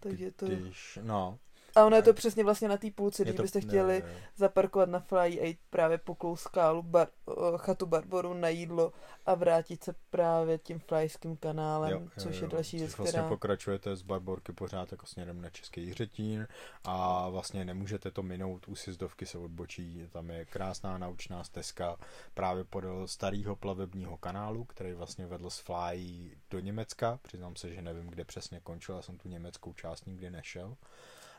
[0.00, 0.46] Takže to...
[0.46, 1.38] Když, no,
[1.76, 4.12] A ono je to přesně vlastně na té půlce, když to, byste chtěli jo, jo,
[4.12, 4.20] jo.
[4.36, 8.92] zaparkovat na fly a jít právě poklou skálu bar, o, chatu Barboru na jídlo
[9.26, 12.48] a vrátit se právě tím flyským kanálem, Jo, jo, což je jo.
[12.48, 13.28] další věc, vlastně která...
[13.28, 16.48] pokračujete z Barborky pořád jako směrem na Český Jiřetín
[16.84, 21.96] a vlastně nemůžete to minout, u Sizdovky se odbočí, tam je krásná naučná stezka
[22.34, 27.82] právě podél starého plavebního kanálu, který vlastně vedl z Fly do Německa, přiznám se, že
[27.82, 30.76] nevím, kde přesně končil, já jsem tu německou část nikdy nešel,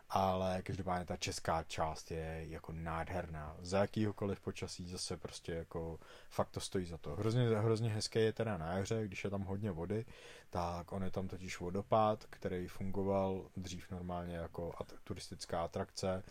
[0.10, 3.58] ale každopádně ta česká část je jako nádherná.
[3.62, 7.16] Za jakýhokoliv počasí zase prostě jako fakt to stojí za to.
[7.16, 10.06] Hrozně, hrozně hezké je teda na jaře, když je tam hodně vody,
[10.50, 16.24] tak on je tam totiž vodopád, který fungoval dřív normálně jako at- turistická atrakce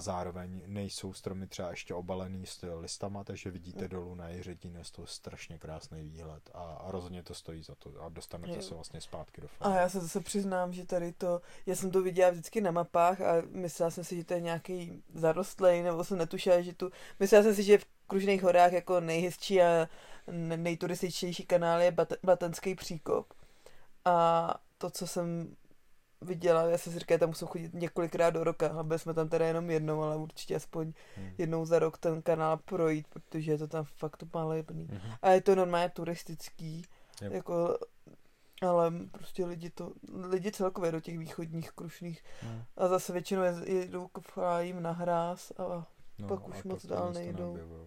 [0.00, 4.90] zároveň nejsou stromy třeba ještě obalený s listama, takže vidíte dolů na Jiřetín, je z
[4.90, 8.62] toho strašně krásný výhled a, a rozhodně to stojí za to a dostanete Jo.
[8.62, 9.76] se vlastně zpátky do A Fly.
[9.76, 13.34] já se zase přiznám, že tady to, já jsem to viděla vždycky na mapách a
[13.50, 17.54] myslela jsem si, že to je nějaký zarostlej, nebo jsem netušila, že tu, myslela jsem
[17.54, 19.88] si, že v Kružných horách jako nejhezčí a
[20.30, 23.26] ne- nejturističtější kanál je Bat- Batenský příkop.
[24.04, 25.56] A to, co jsem
[26.20, 29.28] viděla, já jsem si říkala, tam musím chodit několikrát do roka, a byli jsme tam
[29.28, 31.30] teda jenom jednou, ale určitě aspoň Hmm.
[31.38, 34.88] jednou za rok ten kanál projít, protože je to tam fakt malebný.
[34.92, 35.12] Mhm.
[35.22, 36.82] A je to normálně turistický,
[37.22, 37.32] Jo.
[37.32, 37.78] jako,
[38.62, 39.92] ale prostě lidi to,
[40.28, 42.62] lidi celkově do těch východních krušných Hmm.
[42.76, 44.18] a zase většinou je- jedou k
[44.80, 45.86] na hráz a
[46.28, 47.38] Pak už moc dál nejdou.
[47.44, 47.86] neobjevujou.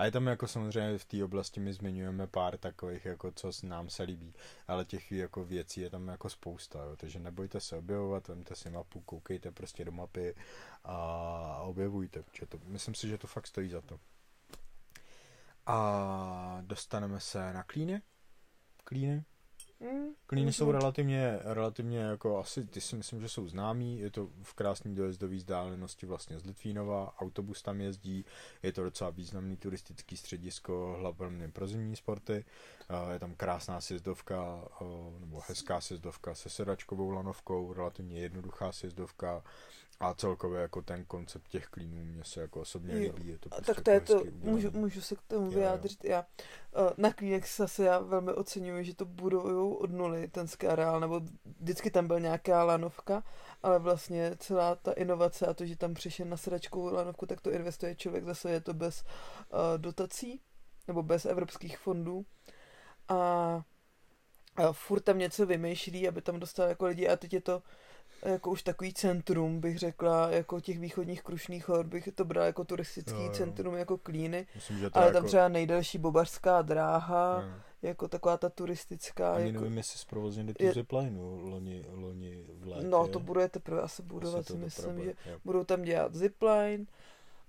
[0.00, 3.88] A je tam jako samozřejmě v té oblasti my zmiňujeme pár takových, jako co nám
[3.88, 4.34] se líbí,
[4.68, 6.96] ale těch jako věcí je tam jako spousta, jo.
[6.96, 10.34] takže nebojte se objevovat, vemte si mapu, koukejte prostě do mapy
[10.84, 14.00] a objevujte, protože to, myslím si, že to fakt stojí za to.
[15.66, 18.02] A dostaneme se na klíny.
[18.84, 19.24] Klíny.
[19.80, 20.74] Mm, Klíny jsou mhm.
[20.74, 25.36] relativně, relativně jako asi, ty si myslím, že jsou známí, je to v krásné dojezdové
[25.36, 28.24] vzdálenosti vlastně z Litvínova, autobus tam jezdí,
[28.62, 32.44] je to docela významný turistický středisko, hlavně pro zimní sporty,
[33.12, 34.68] je tam krásná sjezdovka,
[35.20, 39.42] nebo hezká sjezdovka se sedačkovou lanovkou, relativně jednoduchá sjezdovka
[40.00, 43.74] a celkově jako ten koncept těch klínů mě se jako osobně líbí, je to prostě
[43.74, 44.52] tak to je jako to, hezky udělaný.
[44.52, 46.26] můžu, můžu se k tomu vyjádřit já.
[46.76, 51.20] Eh, Na Klínek zase já velmi oceňuji, že to budou od nuly, ten areál, nebo
[51.60, 53.22] vždycky tam byl nějaká lanovka,
[53.62, 57.50] ale vlastně celá ta inovace a to, že tam přišel na sedačkovou lanovku, tak to
[57.50, 59.04] investuje člověk, zase je to bez
[59.52, 60.40] uh, dotací,
[60.88, 62.26] nebo bez evropských fondů.
[63.08, 63.16] A,
[64.56, 67.62] a furt tam něco vymýšlí, aby tam dostal jako lidi a teď je to
[68.22, 72.64] jako už takový centrum, bych řekla, jako těch východních krušných hor, bych to bral jako
[72.64, 73.32] turistický Jo, jo.
[73.32, 77.48] centrum, jako Klíny, Myslím, že to ale je tam jako, třeba nejdelší bobařská dráha, jo.
[77.82, 82.66] jako taková ta turistická, Ani jako, nevím, jestli zprovoznili tu je- ziplineu loni, loni v
[82.68, 82.86] létě.
[82.88, 85.38] no to bude teprve asi Asi budovat, to si myslím, že jo.
[85.44, 86.84] budou tam dělat zipline,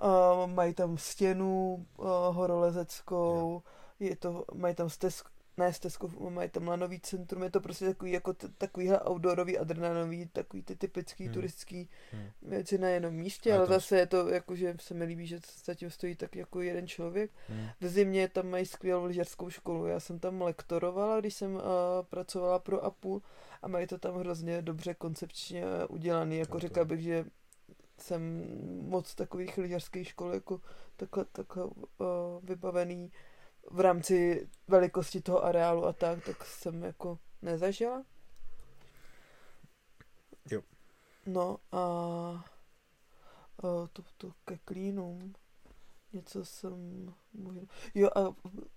[0.04, 2.06] uh, mají tam stěnu uh,
[2.36, 3.62] horolezeckou,
[4.00, 5.30] je to, mají tam stezku,
[5.62, 10.26] ne stezku, mají tam lanový centrum, je to prostě takový, jako t- takovýhle outdoorový, adrenalinový,
[10.34, 11.34] takový ty typický Hmm.
[11.34, 12.30] turistický Hmm.
[12.42, 15.06] věci na jednom místě, A je ale tam- zase je to jako, že se mi
[15.06, 17.32] líbí, že zatím stojí tak jako jeden člověk.
[17.48, 17.68] Hmm.
[17.82, 19.86] V zimě tam mají skvělou lyžařskou školu.
[19.88, 21.62] Já jsem tam lektorovala, když jsem uh,
[22.10, 23.22] pracovala pro APU
[23.62, 26.38] a mají to tam hrozně dobře koncepčně eh, udělaný.
[26.38, 27.26] Jako to- řekla bych, že
[27.98, 28.44] jsem
[28.90, 30.62] moc takových lyžařských škol jako
[30.98, 31.72] takhle, takhle uh,
[32.44, 33.12] vybavený
[33.72, 38.04] v rámci velikosti toho areálu a tak, tak jsem jako nezažila.
[40.52, 40.62] Jo.
[41.26, 42.46] No a
[43.94, 45.34] to, to ke klínům.
[46.14, 47.06] Něco jsem...
[47.34, 47.62] Možná...
[47.94, 48.36] Jo a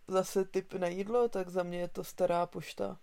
[0.08, 2.98] zase typ na jídlo, tak za mě je to stará pošta.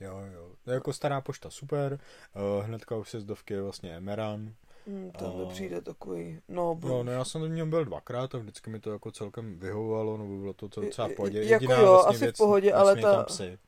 [0.00, 0.56] Jo, jo.
[0.66, 2.00] Jako stará pošta super,
[2.34, 4.54] uh, hnedka u sjezdovky je vlastně Emeran.
[4.86, 6.80] Hmm, to mi přijde takový, no...
[6.84, 10.16] Jo, no já jsem v něm byl dvakrát a vždycky mi to jako celkem vyhovovalo,
[10.16, 11.38] nebo bylo to docela v pohodě.
[11.38, 13.22] Jako Jediná jo, vlastně asi věc, v pohodě, ale nesmí tam ta...
[13.22, 13.58] psy.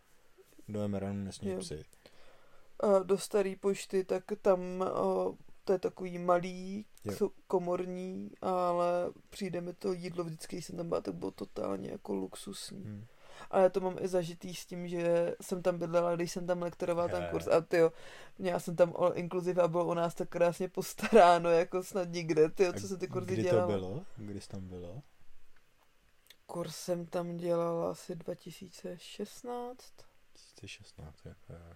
[0.69, 1.59] Do Emeranu nesmí Jo.
[1.59, 1.83] psy.
[2.81, 4.61] A do staré pošty, tak tam
[4.95, 7.31] o, to je takový malý, Jo.
[7.47, 12.15] komorní, ale přijde mi to jídlo vždycky, když jsem tam byla, tak bylo totálně jako
[12.15, 12.85] luxusní.
[12.85, 13.05] Hmm.
[13.51, 17.09] Ale to mám i zažitý s tím, že jsem tam bydlela, když jsem tam lektorovala
[17.09, 17.93] ten kurz a tyjo,
[18.39, 22.45] měla jsem tam all inclusive a bylo u nás tak krásně postaráno, jako snad nikde,
[22.45, 23.67] A co se ty kurzy Kdy dělala.
[23.67, 24.05] to bylo?
[24.17, 25.03] Kdy jsi tam byla?
[26.47, 29.93] Kurz jsem tam dělala asi 2016.
[30.35, 31.75] 2016, jako jo.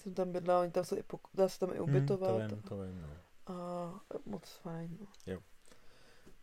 [0.00, 2.30] Jsem tam bydlela, oni tam jsou i, pok- dá se tam i Hmm, ubytovat.
[2.50, 3.08] to vím, to vím, no.
[3.54, 4.98] A moc fajn.
[5.00, 5.06] No.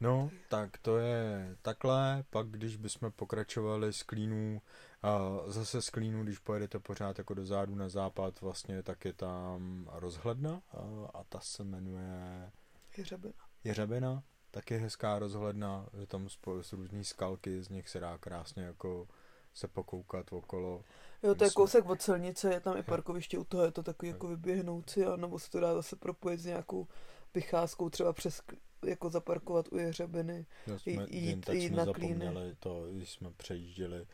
[0.01, 4.61] No, tak to je takhle, pak když bychom pokračovali z Klínů,
[5.01, 9.13] a zase z Klínů, když pojedete pořád jako do zádu na západ, vlastně tak je
[9.13, 12.51] tam rozhledna a, a ta se jmenuje
[12.97, 13.33] Jeřabina.
[13.63, 19.07] Jeřabina, taky hezká rozhledna, je tam spoustu různý skalky, z nich se dá krásně jako
[19.53, 20.83] se pokoukat okolo.
[21.23, 23.83] Jo, to je Myslím- kousek od silnice, je tam i parkoviště u toho, je to
[23.83, 26.87] takový jako vyběhnoucí, a nebo se to dá zase propojit s nějakou
[27.33, 28.41] vycházkou, třeba přes,
[28.85, 30.45] jako zaparkovat u Jeřabiny.
[30.67, 32.13] No, jsme, Jít- tak jít jsme na Klíny.
[32.13, 34.05] zapomněli to, když jsme přejížděli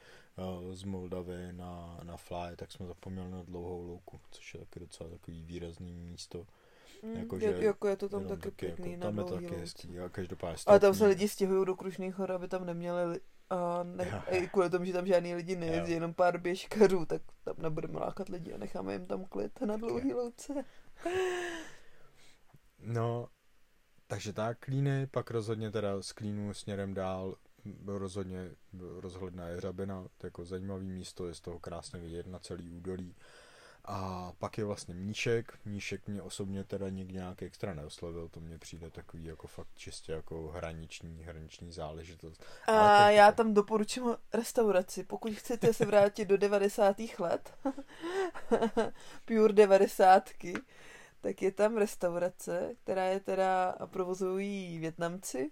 [0.65, 4.79] uh, z Moldavy na, na Fly, tak jsme zapomněli na dlouhou louku, což je taky
[4.79, 6.47] docela takový výrazný místo.
[7.03, 9.45] Mm, Jakože je, jako je to tam Jenom taky pěkný jako, tam je to taky
[9.45, 9.59] louce.
[9.59, 13.19] hezký, a každopádně Ale tam se lidi stěhují do Krušných hor, aby tam neměli li-
[13.49, 17.55] a ne, i kvůli tomu, že tam žádný lidi nejezdí, jenom pár běžkařů, tak tam
[17.57, 20.53] nebudeme lákat lidi a necháme jim tam klid na dlouhý louce.
[22.79, 23.27] No,
[24.07, 27.35] takže tak, Klíny, pak rozhodně teda z Klínů směrem dál,
[27.85, 28.51] rozhodně
[28.99, 33.15] rozhledná Jeřabina, to je jako zajímavý místo, je z toho krásně vidět na celý údolí.
[33.89, 35.53] A pak je vlastně Mníšek.
[35.65, 40.11] Mníšek mě osobně teda nikdy nějak extra neoslovil, to mně přijde takový jako fakt čistě
[40.11, 42.45] jako hraniční, hraniční záležitost.
[42.67, 46.97] Ale A tak- já tam doporučím restauraci, pokud chcete se vrátit do 90.
[47.19, 47.53] let,
[49.25, 50.29] pure 90.
[51.21, 55.51] tak je tam restaurace, která je teda, a provozují Větnamci,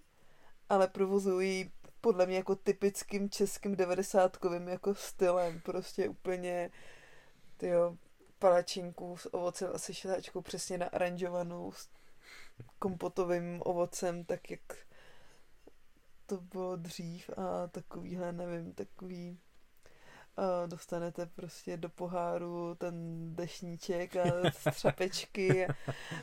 [0.68, 6.70] ale provozují podle mě jako typickým českým 90 jako stylem, prostě úplně
[7.56, 7.96] tyjo,
[8.38, 9.92] palačinku s ovocem a se
[10.42, 11.88] přesně naaranžovanou s
[12.78, 14.60] kompotovým ovocem, tak jak
[16.26, 19.38] to bylo dřív a takovýhle, nevím, takový
[20.36, 22.94] a dostanete prostě do poháru ten
[23.34, 25.74] dešníček a střapečky a,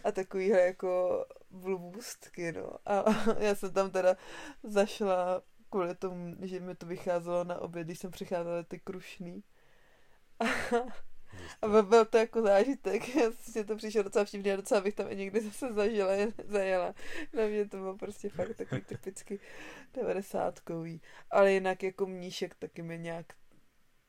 [0.04, 2.70] a takovýhle jako blbůstky, no.
[2.86, 3.04] A
[3.40, 4.18] já jsem tam teda
[4.64, 9.44] zašla kvůli tomu, že mi to vycházelo na oběd, když jsem přicházela ty krušný.
[11.62, 15.12] A byl, byl to jako zážitek, já si to přišlo docela vtipně, docela bych tam
[15.12, 16.12] i někdy zase zažila,
[16.46, 16.94] zajela.
[17.34, 19.40] Na mě to bylo prostě fakt takový typicky
[19.94, 21.02] devadesátkový.
[21.32, 23.26] Ale jinak jako mníšek taky mi nějak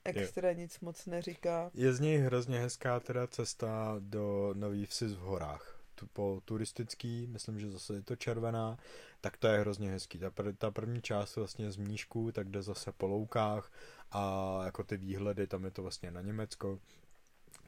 [0.05, 0.57] extra jo.
[0.57, 1.71] nic moc neříká.
[1.75, 5.81] Je z něj hrozně hezká teda cesta do Nový Vsi v horách.
[5.95, 8.79] Tu, po turistický, myslím, že zase je to červená,
[9.21, 10.19] tak to je hrozně hezký.
[10.19, 13.73] Ta, pr- ta první část vlastně z Mníšku, tak jde zase po loukách
[14.11, 16.79] a jako ty výhledy, tam je to vlastně na Německo,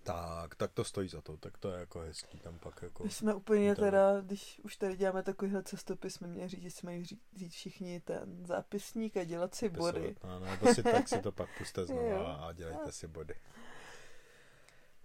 [0.07, 3.05] tak, tak to stojí za to, tak to je jako hezký tam pak jako...
[3.05, 6.71] My jsme úplně to- teda, když už tady děláme takovýhle cestopis, jsme měli říct, že
[6.71, 7.05] jsme mají
[7.37, 10.01] říct, všichni ten zápisník a dělat si body.
[10.15, 11.87] Pisovat, No, nebo si tak si to pak puste Jo.
[11.87, 13.35] znovu a, a dělejte si body.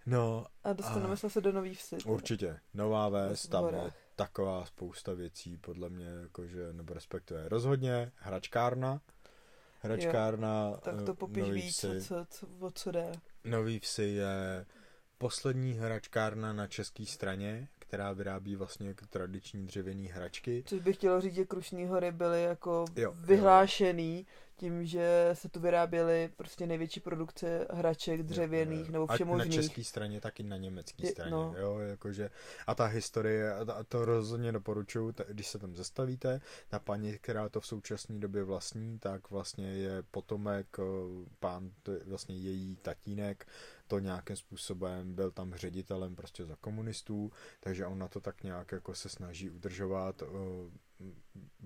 [0.06, 1.96] No, A dostaneme A- se do nový vsi.
[2.06, 2.60] určitě.
[2.74, 9.00] Nová ves, tam je taková spousta věcí, podle mě, jakože, nebo respektive rozhodně, hračkárna,
[9.80, 11.88] hračkárna, Tak eh, to popiš Nový víc, co,
[12.28, 13.12] co, o co jde.
[13.44, 14.66] Nový vsi je
[15.26, 20.62] poslední hračkárna na české straně, která vyrábí vlastně jako tradiční dřevěný hračky.
[20.66, 23.14] Což bych chtěla říct, že Krušní hory byly jako Jo, jo.
[23.16, 29.54] vyhlášený tím, že se tu vyráběly prostě největší produkce hraček dřevěných nebo Ať na všemožných.
[29.54, 31.30] české straně, tak i na německé straně.
[31.30, 31.54] no.
[31.58, 32.30] Jo, jakože,
[32.66, 37.60] a ta historie, a to rozhodně doporučuju, když se tam zastavíte, ta paní, která to
[37.60, 40.82] v současné době vlastní, tak vlastně je potomek, eh,
[41.40, 43.46] pán, to je vlastně její tatínek,
[43.92, 48.72] to nějakým způsobem byl tam ředitelem prostě za komunistů, takže on na to tak nějak
[48.72, 51.06] jako se snaží udržovat, eh,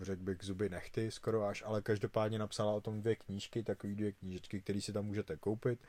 [0.00, 4.12] řekl bych zuby nechty skoro až, ale každopádně napsala o tom dvě knížky, takové dvě
[4.12, 5.80] knížečky, které si tam můžete koupit.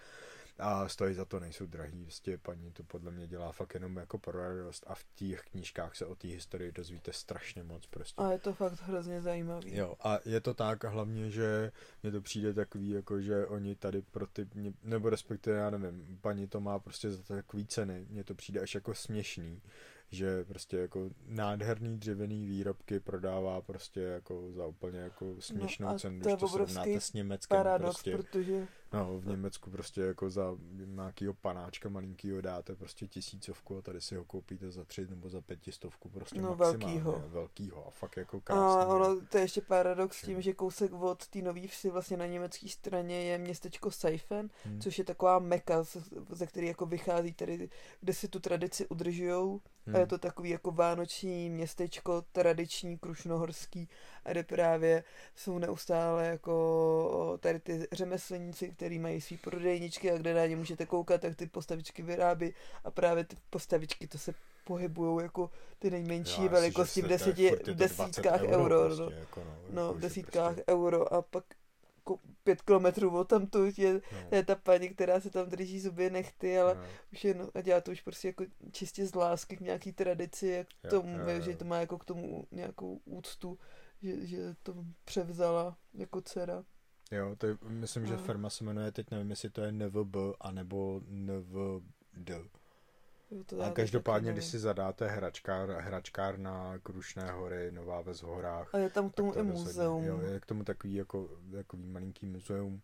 [0.60, 4.18] A stojí za to, nejsou drahý, vlastně paní to podle mě dělá fakt jenom jako
[4.18, 8.22] pro radost a v těch knížkách se o té historii dozvíte strašně moc prostě.
[8.22, 9.76] A je to fakt hrozně zajímavý.
[9.76, 11.72] Jo, a je to tak hlavně, že
[12.04, 14.48] mně to přijde takový, jako že oni tady pro ty,
[14.84, 18.76] nebo respektive, já nevím, paní to má prostě za takový ceny, mně to přijde až
[18.76, 19.62] jako směšný,
[20.12, 26.20] že prostě jako nádherný dřevěný výrobky prodává prostě jako za úplně jako směšnou no cenu,
[26.20, 27.58] když to srovnáte s Německem.
[27.58, 28.68] Paradox, prostě, protože...
[28.94, 34.16] No, v Německu prostě jako za nějakýho panáčka malinkýho dáte prostě tisícovku a tady si
[34.16, 37.24] ho koupíte za tři nebo za pětistovku prostě no, velkýho.
[37.28, 38.82] velkýho a fakt jako krásný.
[38.82, 42.18] A ono, to je ještě paradox s tím, že kousek od té nový vsi vlastně
[42.18, 44.82] na německé straně je městečko Seifen, hmm.
[44.82, 45.84] což je taková meka,
[46.30, 47.70] ze který jako vychází tady,
[48.02, 49.96] kde si tu tradici udržujou Hmm.
[49.96, 53.90] A je to takový jako vánoční městečko, tradiční, krušnohorský,
[54.32, 55.04] kde právě
[55.36, 60.86] jsou neustále jako tady ty řemeslníci, kteří mají svý prodejničky a kde na ně můžete
[60.86, 64.34] koukat, tak ty postavičky vyrábí a právě ty postavičky to se
[64.66, 68.64] pohybují jako ty nejmenší Já, velikosti v, deseti, v desítkách euro.
[68.64, 70.72] euro prostě, no, jako no, no v desítkách prostě.
[70.72, 71.44] euro a pak
[72.08, 74.02] jako pět kilometrů od tam tu je, no.
[74.32, 76.82] je ta paní, která se tam drží zuby nechty, ale no.
[77.14, 80.48] už je, no, a dělá to už prostě jako čistě z lásky k nějaký tradici,
[80.48, 83.60] jak k tomu, jo, jo, že to má jako k tomu nějakou úctu,
[84.02, 86.64] že, že to převzala jako dcera.
[87.12, 91.02] Jo, to je, myslím, že firma se jmenuje, teď nevím, jestli to je NVB, anebo
[91.08, 92.32] NVD.
[93.46, 98.76] To a každopádně, když si zadáte hračkár, hračkár na Krušné hory, Nová Ves v horách.
[98.76, 100.04] A je tam k tomu i muzeum.
[100.04, 102.82] Jo, je k tomu takový jako, takový malinký muzeum.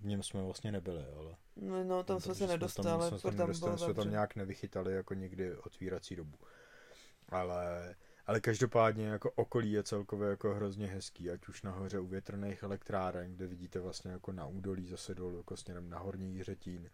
[0.00, 1.36] V něm jsme vlastně nebyli, ale...
[1.56, 4.94] No, no tam jsme se nedostali, jsme tam, jsme tam, nedostali, jsme tam nějak nevychytali
[4.94, 6.38] jako někdy otvírací dobu.
[7.28, 7.94] Ale,
[8.28, 13.34] ale každopádně jako okolí je celkově jako hrozně hezký, ať už nahoře u větrných elektráren,
[13.34, 16.90] kde vidíte vlastně jako na údolí zase dolů jako směrem na Horní Jiřetín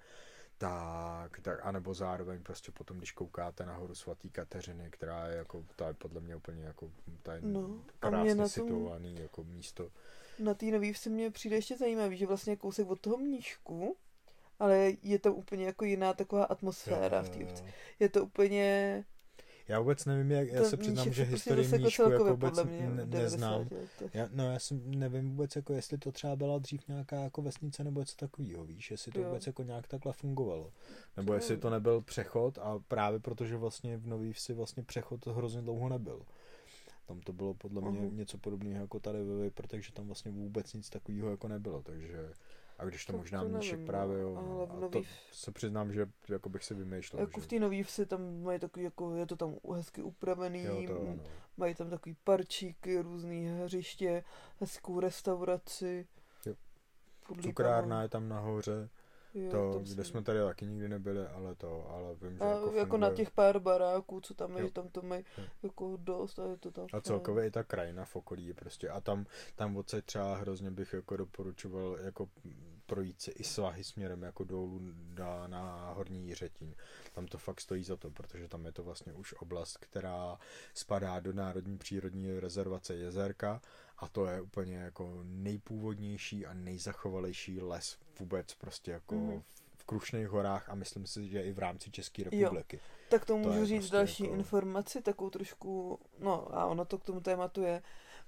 [0.58, 5.88] tak, tak, anebo zároveň prostě potom, když koukáte nahoru svatý Kateřiny, která je jako, ta
[5.88, 6.90] je podle mě úplně jako,
[7.22, 9.90] ta je no, krásně na situovaný tom, jako místo.
[10.38, 13.96] Na té nový vsi mě přijde ještě zajímavý, že vlastně kousek od toho mnížku,
[14.58, 17.64] ale je tam úplně jako jiná taková atmosféra jo, v té
[18.00, 19.04] Je to úplně
[19.68, 23.68] já vůbec nevím, jak, já se přiznám, že historii Mníšku jako vůbec ne, neznám.
[24.14, 27.84] Já, no já si nevím vůbec, jako jestli to třeba byla dřív nějaká jako vesnice
[27.84, 29.26] nebo něco takového, víš, jestli to jo.
[29.26, 30.72] vůbec jako nějak takhle fungovalo.
[31.16, 35.26] Nebo to jestli to nebyl přechod a právě protože vlastně v Nový Vsi vlastně přechod
[35.26, 36.22] hrozně dlouho nebyl.
[37.06, 38.14] Tam to bylo podle mě uh-huh.
[38.14, 42.32] něco podobného jako tady ve protože tam vlastně vůbec nic takového jako nebylo, takže
[42.78, 44.90] a když to, to možná to mníšek nevím, právě, jo, ale v nový...
[44.90, 47.20] to se přiznám, že jako bych si vymýšlel.
[47.20, 47.44] Jako že...
[47.46, 51.04] v té nový vsi tam mají takový, jako je to tam hezky upravený, jo, to,
[51.04, 51.18] no.
[51.56, 54.24] mají tam takový parčíky, různý hřiště,
[54.60, 56.06] hezkou restauraci.
[56.46, 56.54] Jo.
[57.42, 58.88] Cukrárna je tam nahoře.
[59.34, 62.72] Jo, to, kde jsme tady taky nikdy nebyli, ale to, ale vím, že a jako,
[62.72, 65.24] jako na těch pár baráků, co tam je, tam to mají
[65.62, 66.86] jako dost a je to tam.
[66.92, 68.88] A celkově i ta krajina v okolí prostě.
[68.88, 72.28] A tam, tam odsaď třeba hrozně bych jako doporučoval jako
[72.86, 74.80] projít si i svahy směrem jako dolů
[75.18, 76.74] na, na Horní Jiřetín.
[77.12, 80.38] Tam to fakt stojí za to, protože tam je to vlastně už oblast, která
[80.74, 83.60] spadá do Národní přírodní rezervace Jezerka
[83.98, 89.42] a to je úplně jako nejpůvodnější a nejzachovalejší les vůbec prostě jako mm.
[89.76, 92.76] v Krušných horách a myslím si, že i v rámci České republiky.
[92.76, 92.82] Jo.
[93.10, 94.36] Tak to můžu to říct prostě další jako...
[94.36, 97.82] informaci, takovou trošku, no a ono to k tomu tématu je,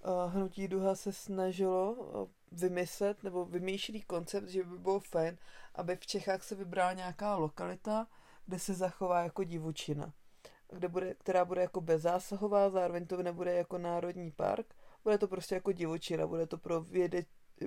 [0.05, 5.39] uh, Hnutí Duha se snažilo uh, vymyslet nebo vymýšlí koncept, že by bylo fajn,
[5.75, 8.07] aby v Čechách se vybrala nějaká lokalita,
[8.47, 10.13] kde se zachová jako divočina,
[10.73, 14.75] kde bude, která bude jako bezzásahová, zároveň to nebude jako národní park,
[15.07, 17.23] bude to prostě jako divočina, bude to pro věde,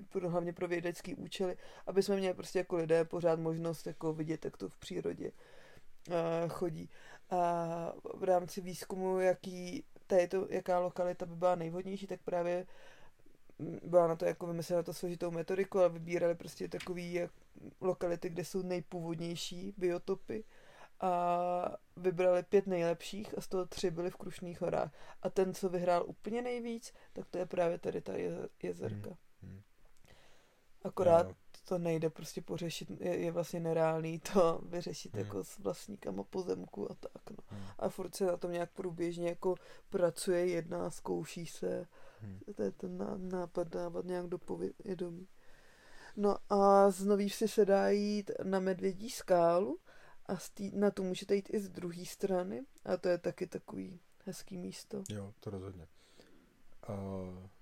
[0.09, 4.45] pro, hlavně pro vědecký účely, aby jsme měli prostě jako lidé pořád možnost jako vidět,
[4.45, 6.89] jak to v přírodě uh, chodí.
[7.29, 12.65] A v rámci výzkumu, jaký, tady to, jaká lokalita by byla nejvhodnější, tak právě
[13.83, 17.31] byla na to jako vymyslena to složitou metodiku, ale vybírali prostě takový jak,
[17.81, 20.43] lokality, kde jsou nejpůvodnější biotopy
[21.01, 24.91] a vybrali pět nejlepších a z toho tři byly v Krušných horách.
[25.21, 28.13] A ten, co vyhrál úplně nejvíc, tak to je právě tady ta
[28.63, 29.09] jezerka.
[29.41, 29.51] Hmm.
[29.51, 29.61] Hmm.
[30.83, 31.35] Akorát no.
[31.67, 35.25] to nejde prostě pořešit, je, je vlastně nereálný to vyřešit hmm.
[35.25, 37.29] jako s vlastníkama pozemku a tak.
[37.29, 37.37] No.
[37.47, 37.63] Hmm.
[37.79, 39.55] A furt se na tom nějak průběžně jako
[39.89, 41.85] pracuje, jedná, zkouší se.
[42.21, 42.39] Hmm.
[42.55, 45.27] To je ten nápad dávat nějak do povědomí.
[46.15, 49.79] No a z nový vsi se dá jít na Medvědí skálu,
[50.29, 53.99] a tý, na to můžete jít i z druhé strany a to je taky takový
[54.25, 55.03] hezký místo.
[55.09, 55.87] Jo, to rozhodně.
[56.89, 56.95] Uh,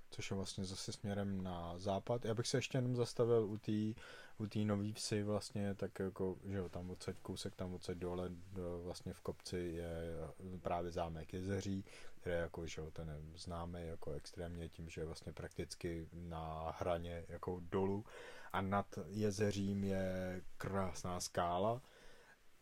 [0.09, 2.25] což je vlastně zase směrem na západ.
[2.25, 4.01] Já bych se ještě jenom zastavil u té
[4.39, 8.29] u té nový vsi vlastně, tak jako, že jo, tam odsaď kousek, tam odsaď dole,
[8.53, 10.13] do, vlastně v kopci je
[10.61, 11.85] právě zámek Jezeří,
[12.19, 16.75] který je jako, že jo, ten známý jako extrémně tím, že je vlastně prakticky na
[16.79, 18.05] hraně jako dolů
[18.53, 21.81] a nad jezeřím je krásná skála,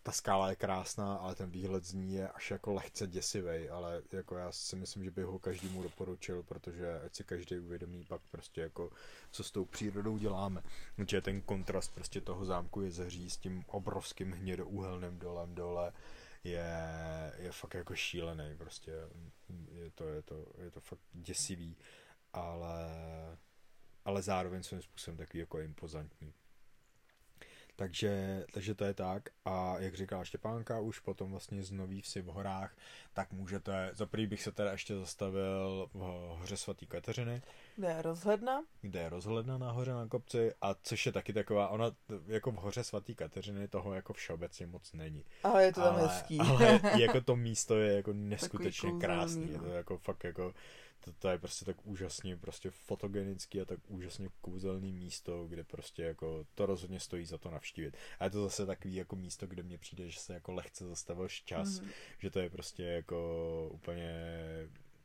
[0.06, 4.02] ta skála je krásná, ale ten výhled z ní je až jako lehce děsivý, ale
[4.12, 8.22] jako já si myslím, že bych ho každému doporučil, protože ať si každý uvědomí pak
[8.32, 8.92] prostě jako,
[9.32, 10.64] co s tou přírodou děláme.
[11.08, 15.94] Že ten kontrast prostě toho zámku je zahří s tím obrovským hnědoúhelným dolem dole
[16.44, 16.68] je,
[17.38, 18.92] je fakt jako šílený, prostě
[19.72, 21.78] je to, je to, je to fakt děsivý,
[22.34, 22.78] ale,
[24.06, 26.34] ale zároveň svým způsobem takový jako impozantní.
[27.76, 29.30] Takže, takže to je tak.
[29.46, 32.76] A jak říkala Štěpánka, už potom vlastně z Nový vsi v horách,
[33.14, 36.00] tak můžete, za prvý bych se teda ještě zastavil v
[36.40, 37.42] hoře svatý Kateřiny.
[37.76, 38.64] Kde je rozhledna?
[38.82, 41.92] Kde je rozhledna nahoře na kopci a což je taky taková, ona
[42.28, 45.26] jako v hoře svatý Kateřiny toho jako všeobecně moc není.
[45.44, 46.40] Ale je to tam ale, hezký.
[46.40, 49.52] ale jako to místo je jako neskutečně krásný.
[49.52, 49.74] Je to no.
[49.74, 50.54] jako fakt jako
[51.00, 56.04] to, to je prostě tak úžasně prostě fotogenický a tak úžasně kouzelný místo, kde prostě
[56.04, 57.98] jako to rozhodně stojí za to navštívit.
[58.20, 61.28] A je to zase takový jako místo, kde mně přijde, že se jako lehce zastavil
[61.28, 61.90] čas, mm.
[62.20, 64.10] že to je prostě jako úplně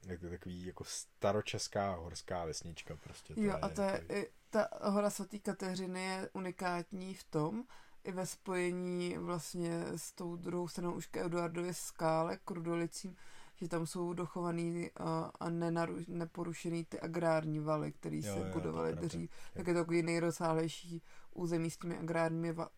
[0.06, 3.34] jako takový jako staročeská horská vesnička prostě.
[3.34, 7.64] To jo, je, a to je, je, ta hora svatý Kateřiny je unikátní v tom,
[8.04, 13.16] i ve spojení vlastně s tou druhou stranou už k Eduardově skále, k Rudolicím,
[13.60, 18.94] že tam jsou dochovaný a, a nenaru, neporušený ty agrární valy, které se jo, budovaly
[18.94, 19.30] dřív.
[19.54, 21.02] Tak je to takový nejrozsáhlejší
[21.34, 22.70] území s těmi agrárními va,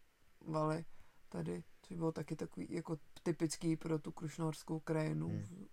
[0.47, 0.85] valy
[1.29, 5.67] tady, což bylo taky takový jako typický pro tu krušnohorskou krajinu hmm.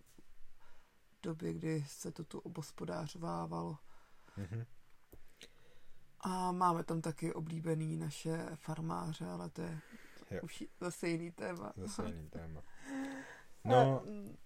[1.18, 3.78] v době, kdy se to tu obospodářovávalo.
[4.36, 4.64] Hmm.
[6.20, 9.80] A máme tam taky oblíbený naše farmáře, ale to je
[10.30, 10.40] jo.
[10.42, 11.72] už zase jiný téma.
[11.76, 12.62] Zase jiný téma.
[13.64, 14.02] No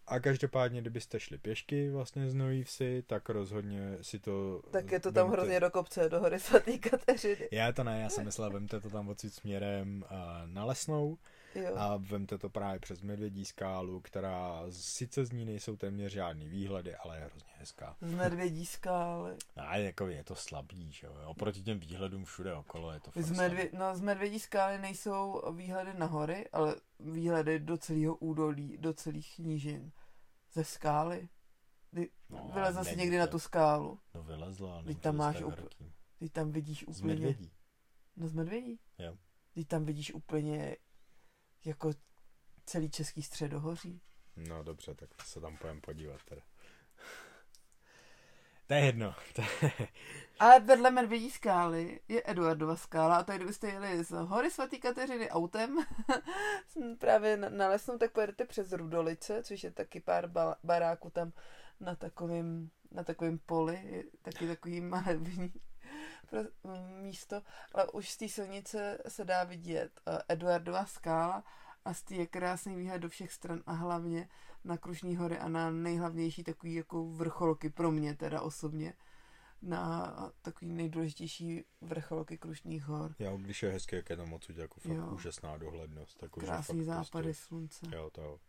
[0.06, 4.62] a každopádně, kdybyste šli pěšky vlastně z Nový Vsi, tak rozhodně si to...
[4.70, 5.36] Tak je to tam vemte...
[5.36, 7.48] hrozně do kopce, do hory svatý Kateřiny.
[7.52, 11.18] Já to ne, já jsem myslel, vemte to tam odsud směrem uh, na Lesnou
[11.54, 11.76] Jo.
[11.76, 16.94] A vemte to právě přes Medvědí skálu, která sice z ní nejsou téměř žádný výhledy,
[16.96, 17.96] ale je hrozně hezká.
[18.00, 19.36] Z Medvědí skály.
[19.56, 21.14] A jako je to slabý, že jo.
[21.26, 25.94] Oproti těm výhledům všude okolo je to z, Medvě- no, z Medvědí skály nejsou výhledy
[25.98, 29.92] na hory, ale výhledy do celého údolí, do celých nížin.
[30.52, 31.28] Ze skály.
[31.94, 33.20] Ty no, vylezl jsi někdy to...
[33.20, 33.98] na tu skálu.
[34.14, 35.54] No vylezla, ale tam máš up...
[36.18, 36.98] Teď tam vidíš úplně...
[36.98, 37.52] Z Medvědí.
[38.16, 38.80] No z Medvědí?
[38.98, 39.16] Jo.
[39.54, 40.76] Teď tam vidíš úplně
[41.64, 41.90] jako
[42.66, 44.00] celý český středohoří.
[44.36, 46.42] No dobře, tak se tam pojem podívat teda.
[48.66, 49.14] To je jedno.
[50.38, 55.30] Ale vedle Medvědí skály je Eduardova skála a tady kdybyste jeli z hory svatý Kateřiny
[55.30, 55.78] autem
[56.98, 60.30] právě na, na lesnou, tak pojedete přes Rudolice, což je taky pár
[60.62, 61.32] baráků tam
[61.80, 65.52] na takovém na takovém poli, taky takový malební
[67.02, 67.42] místo,
[67.74, 71.44] ale už z té silnice se dá vidět uh, Eduardova skála
[71.84, 74.28] a z té je krásný výhled do všech stran a hlavně
[74.64, 78.94] na Krušní hory a na nejhlavnější takový jako vrcholky pro mě teda osobně
[79.62, 83.14] na takový nejdůležitější vrcholky Krušních hor.
[83.18, 85.10] Jo, když je hezké, jak je tam odsud jako fakt jo.
[85.14, 86.22] úžasná dohlednost.
[86.22, 87.86] Jako, Krásný západy prostě, slunce.
[87.92, 88.40] Jo, to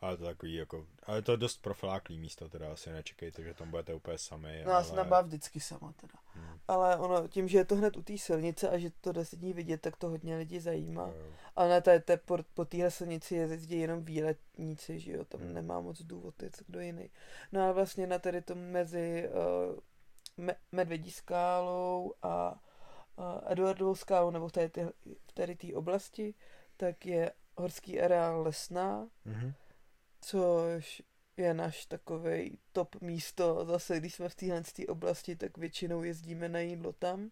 [0.00, 3.70] ale to takový jako, ale to je dost profláklý místo, teda asi nečekejte, že tam
[3.70, 4.62] budete úplně sami.
[4.66, 4.80] No, ale...
[4.80, 6.14] já jsem vždycky sama teda.
[6.34, 6.58] Hmm.
[6.68, 9.52] Ale ono, tím, že je to hned u té silnice a že to deset dní
[9.52, 11.06] vidět, tak to hodně lidí zajímá.
[11.06, 11.14] No,
[11.56, 15.54] ale na té, té, po, po téhle silnici jezdí jenom výletníci, že jo, tam hmm.
[15.54, 17.10] nemá moc důvod jít kdo jiný.
[17.52, 19.76] No ale vlastně na tady to mezi uh,
[20.44, 22.60] me, Medvědí skálou a
[23.16, 24.84] uh, Eduardovou skálou, nebo v tady, ty,
[25.28, 26.34] v tady té oblasti,
[26.76, 29.52] tak je horský areál Lesná, hmm
[30.20, 31.02] což
[31.36, 33.64] je náš takový top místo.
[33.64, 37.30] Zase, když jsme v téhle oblasti, tak většinou jezdíme na jídlo tam.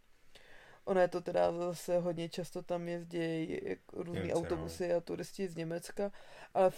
[0.84, 3.60] Ono je to teda zase hodně často tam jezdí
[3.92, 4.34] různý no.
[4.34, 6.12] autobusy a turisti z Německa,
[6.54, 6.70] ale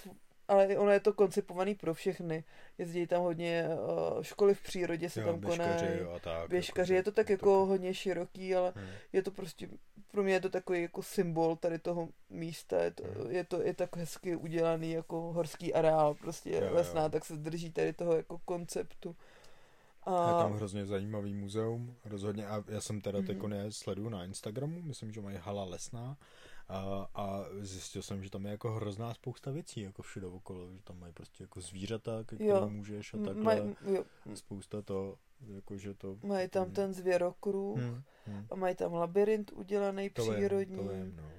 [0.50, 2.44] ale ono je to koncipovaný pro všechny.
[2.78, 6.00] Jezdí tam hodně uh, školy v přírodě se jo, tam konají.
[6.48, 7.66] Běžkaři, jako, je to tak jako to...
[7.66, 8.88] hodně široký, ale hmm.
[9.12, 9.68] je to prostě,
[10.10, 12.82] pro mě je to takový jako symbol tady toho místa.
[12.82, 13.30] Je to, hmm.
[13.30, 17.08] je to je tak hezky udělaný jako horský areál, prostě jo, lesná, jo.
[17.08, 19.16] tak se drží tady toho jako konceptu.
[20.04, 20.28] A...
[20.28, 22.46] Je tam hrozně zajímavý muzeum, rozhodně.
[22.46, 23.60] A já jsem teda mm-hmm.
[23.62, 26.16] teď sleduju na Instagramu, myslím, že mají hala lesná
[26.70, 30.82] A, a zjistil jsem, že tam je jako hrozná spousta věcí, jako všude okolo, že
[30.82, 32.68] tam mají prostě jako zvířata, ke kterým Jo.
[32.70, 33.42] můžeš a takhle.
[33.44, 34.04] Maj, jo,
[34.34, 35.16] Spousta to,
[35.54, 36.16] jakože to...
[36.22, 38.46] mají tam ten zvěrokruh Hmm, hmm.
[38.50, 40.76] a mají tam labirint udělaný To vím, přírodní.
[40.76, 41.30] to vím, no.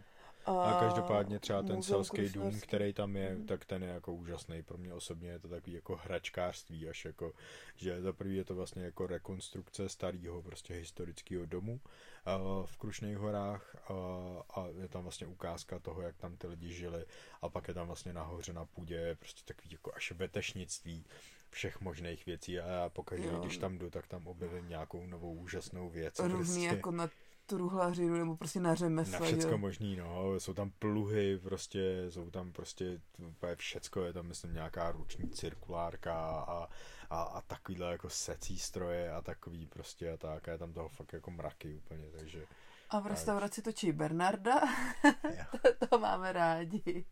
[0.45, 3.45] A, každopádně třeba ten selský dům, který tam je, Mhm.
[3.45, 4.63] tak ten je jako úžasný.
[4.63, 7.33] Pro mě osobně je to takový jako hračkářství, až jako,
[7.75, 13.17] že za prvý je to vlastně jako rekonstrukce starého prostě historického domu uh, v Krušných
[13.17, 13.95] horách uh,
[14.55, 17.05] a je tam vlastně ukázka toho, jak tam ty lidi žili
[17.41, 21.05] a pak je tam vlastně nahoře na půdě prostě takový jako až vetešnictví
[21.49, 25.89] všech možných věcí a já pokaždé, když tam jdu, tak tam objevím nějakou novou úžasnou
[25.89, 26.19] věc.
[26.19, 26.75] Různý prostě.
[26.75, 27.09] jako na
[27.55, 29.19] truhlařinu nebo prostě na řemesla.
[29.19, 29.57] Na všecko jo.
[29.57, 30.39] možný, no.
[30.39, 36.13] Jsou tam pluhy, prostě, jsou tam prostě úplně všecko, je tam, myslím, nějaká ruční cirkulárka
[36.29, 36.67] a,
[37.09, 40.47] a, a takovýhle jako secí stroje a takový prostě a tak.
[40.47, 42.45] A je tam toho fakt jako mraky úplně, takže...
[42.89, 44.61] A v restauraci točí Bernarda,
[45.79, 47.05] to, to máme rádi.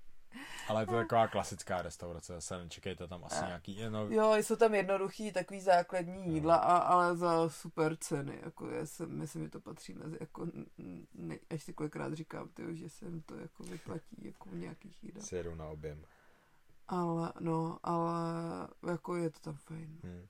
[0.67, 4.55] Ale je to taková klasická restaurace, zase nečekejte tam asi A- nějaký, no, Jo, jsou
[4.55, 8.39] tam jednoduchý takový základní jídla, a, ale za super ceny.
[8.43, 10.47] Jako já jsem, myslím, že to patří mezi, jako,
[11.13, 15.03] ne, až si kolikrát říkám, tyjo, že se jim to jako vyplatí jako v nějakých
[15.03, 15.25] jídlech.
[15.25, 16.05] si jedou na objem.
[16.87, 18.21] Ale, no, ale
[18.87, 19.99] jako je to tam fajn.
[20.03, 20.27] Hmm.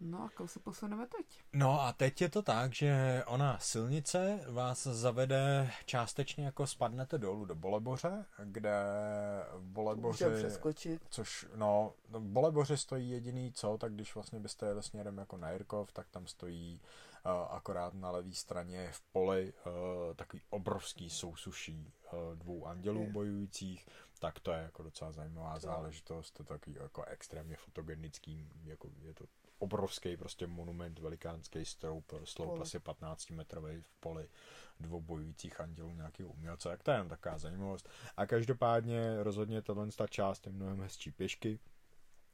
[0.00, 1.42] No a kam se posuneme teď?
[1.52, 7.44] No a teď je to tak, že ona silnice vás zavede částečně jako spadnete dolů
[7.44, 8.72] do Boleboře, kde
[9.54, 10.24] v Boleboři...
[10.24, 11.02] Můžeme přeskočit.
[11.10, 15.50] Což, no, no, Boleboři stojí jediný co, tak když vlastně byste jeli směrem jako na
[15.50, 16.80] Jirkov, tak tam stojí
[17.26, 19.72] uh, akorát na levé straně v poli uh,
[20.14, 23.10] takový obrovský sousuší uh, dvou andělů Je.
[23.10, 23.88] bojujících,
[24.18, 28.88] tak to je jako docela zajímavá To- záležitost, to je takový jako extrémně fotogenický, jako
[29.02, 29.24] je to
[29.60, 34.28] obrovský prostě monument, velikánský stroup, sloup asi 15 metrový v poli
[34.80, 37.88] dvou bojujících andělů nějakého umělce, tak to je jen taková zajímavost.
[38.16, 41.58] A každopádně rozhodně tahle ta část je mnohem hezčí pěšky,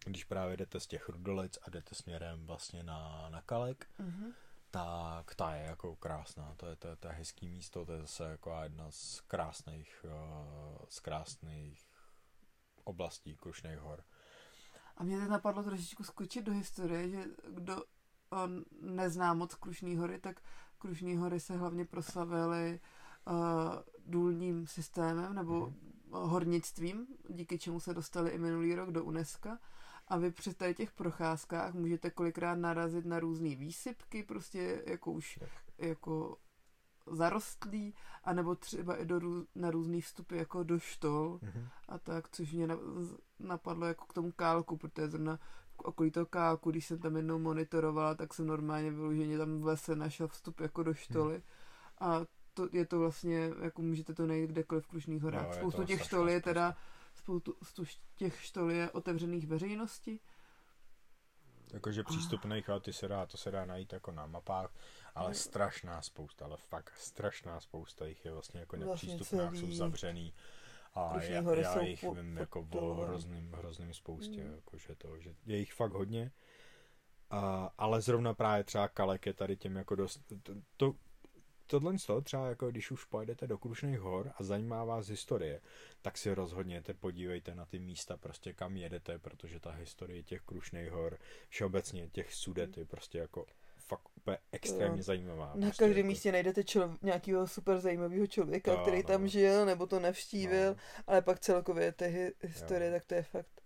[0.05, 4.33] když právě jdete z těch Rudolic a jdete směrem vlastně na, na Kalek, Mhm.
[4.71, 8.01] tak ta je jako krásná, to je, to, je, to je hezký místo, to je
[8.01, 11.87] zase jako jedna z krásných, uh, z krásných
[12.85, 14.05] oblastí Krušných hor.
[14.97, 17.85] A mě teď napadlo trošičku skočit do historie, že kdo
[18.31, 20.41] on nezná moc Krušný hory, tak
[20.79, 22.81] Krušný hory se hlavně proslavily
[23.27, 23.35] uh,
[24.07, 25.75] důlním systémem nebo Mhm.
[26.11, 29.57] hornictvím, díky čemu se dostali i minulý rok do UNESCO.
[30.09, 35.39] A vy při tady těch procházkách můžete kolikrát narazit na různé výsypky, prostě jako už
[35.79, 36.39] jako
[37.11, 37.95] zarostlý,
[38.25, 39.21] anebo třeba i do,
[39.55, 41.69] na různý vstupy jako do štol Mhm.
[41.89, 42.69] a tak, což mě
[43.39, 45.39] napadlo jako k tomu kálku, protože zrovna
[45.77, 49.97] okolí toho kálku, když jsem tam jednou monitorovala, tak jsem normálně vyloženě tam v lese
[49.97, 51.43] našel vstup jako do štoly
[52.01, 52.21] a
[52.55, 55.47] to, je to vlastně, jako můžete to najít kdekoliv v Krušných horách.
[55.49, 56.77] Je spoustu těch štol je teda,
[57.15, 57.55] spoustu,
[58.17, 60.21] těch štol je otevřených veřejnosti.
[61.73, 64.71] Jakože přístupných, ale ty se dá, to se dá najít jako na mapách,
[65.17, 70.35] ale strašná spousta, ale fakt strašná spousta jich je vlastně jako Vlastně nepřístupná, jsou zavřený.
[70.95, 73.09] A já, já jich po- vím jako o podpolovaný.
[73.09, 74.55] hrozným, hrozným spoustě, Mm.
[74.55, 76.31] jakože to, že je jich fakt hodně.
[77.31, 80.95] A, ale zrovna právě třeba Kalek je tady tím jako dost, to, to
[81.67, 85.61] tohle z toho třeba jako když už pojedete do Krušných hor a zajímá vás historie,
[86.03, 90.91] tak si rozhodněte, podívejte na ty místa prostě kam jedete, protože ta historie těch Krušných
[90.91, 93.47] hor, všeobecně těch sudet je prostě jako
[93.89, 95.03] fakt úplně extrémně Jo.
[95.03, 95.47] zajímavá.
[95.55, 99.29] Na prostě každém jako, místě najdete člo- nějakého super zajímavého člověka, No, který no, tam
[99.29, 100.77] žil nebo to navštívil, No.
[101.07, 102.95] ale pak celkově té hi- historie, Jo.
[102.97, 103.63] tak to je fakt.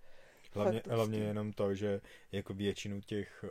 [0.53, 2.01] Hlavně, fakt hlavně jenom to, že
[2.33, 3.45] jako většinu těch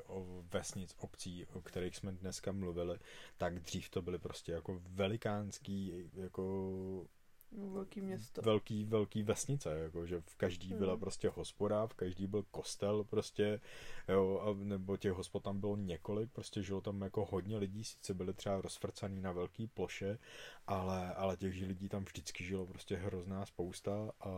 [0.54, 3.00] vesnic, obcí, o kterých jsme dneska mluvili,
[3.38, 6.44] tak dřív to byly prostě jako velikánský, jako
[7.52, 8.42] velký město.
[8.42, 11.00] velký, velký vesnice, jako, že v každý byla Mhm.
[11.00, 13.62] prostě hospoda, v každý byl kostel prostě,
[14.08, 18.14] jo, a, nebo těch hospod tam bylo několik, prostě žilo tam jako hodně lidí, sice
[18.14, 20.18] byly třeba rozfrcaný na velký ploše,
[20.68, 24.30] ale, ale těch lidí tam vždycky žilo prostě hrozná spousta a,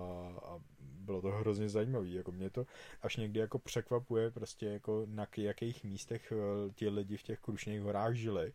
[0.44, 2.66] a bylo to hrozně zajímavý, jako mě to
[3.02, 7.82] až někdy jako překvapuje prostě jako na jakých místech eh, ti lidi v těch Krušných
[7.82, 8.54] horách žili,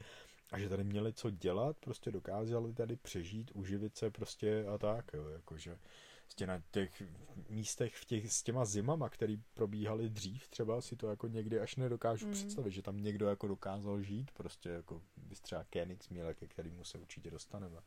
[0.53, 5.11] a že tady měli co dělat, prostě dokázali tady přežít, uživit se prostě a tak,
[5.15, 5.79] jo, jakože
[6.25, 7.03] prostě na těch
[7.49, 11.77] místech v těch, s těma zimama, který probíhaly dřív, třeba si to jako někdy až
[11.77, 12.33] nedokážu Mm.
[12.33, 16.85] představit, že tam někdo jako dokázal žít, prostě jako bys třeba Kenix měl, ke kterému
[16.85, 17.81] se určitě dostaneme.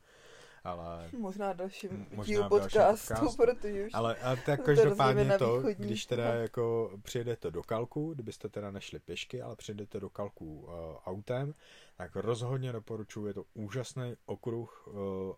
[0.64, 1.08] Ale...
[1.18, 3.36] Možná dalším Možná podcastu, podcastu.
[3.36, 3.90] protože už...
[3.94, 9.42] Ale a tak každopádně to, když teda jako přijedete do Kalku, kdybyste teda nešli pěšky,
[9.42, 10.70] ale přijedete do Kalku uh,
[11.06, 11.54] autem,
[11.96, 14.94] tak rozhodně doporučuji, je to úžasný okruh, uh,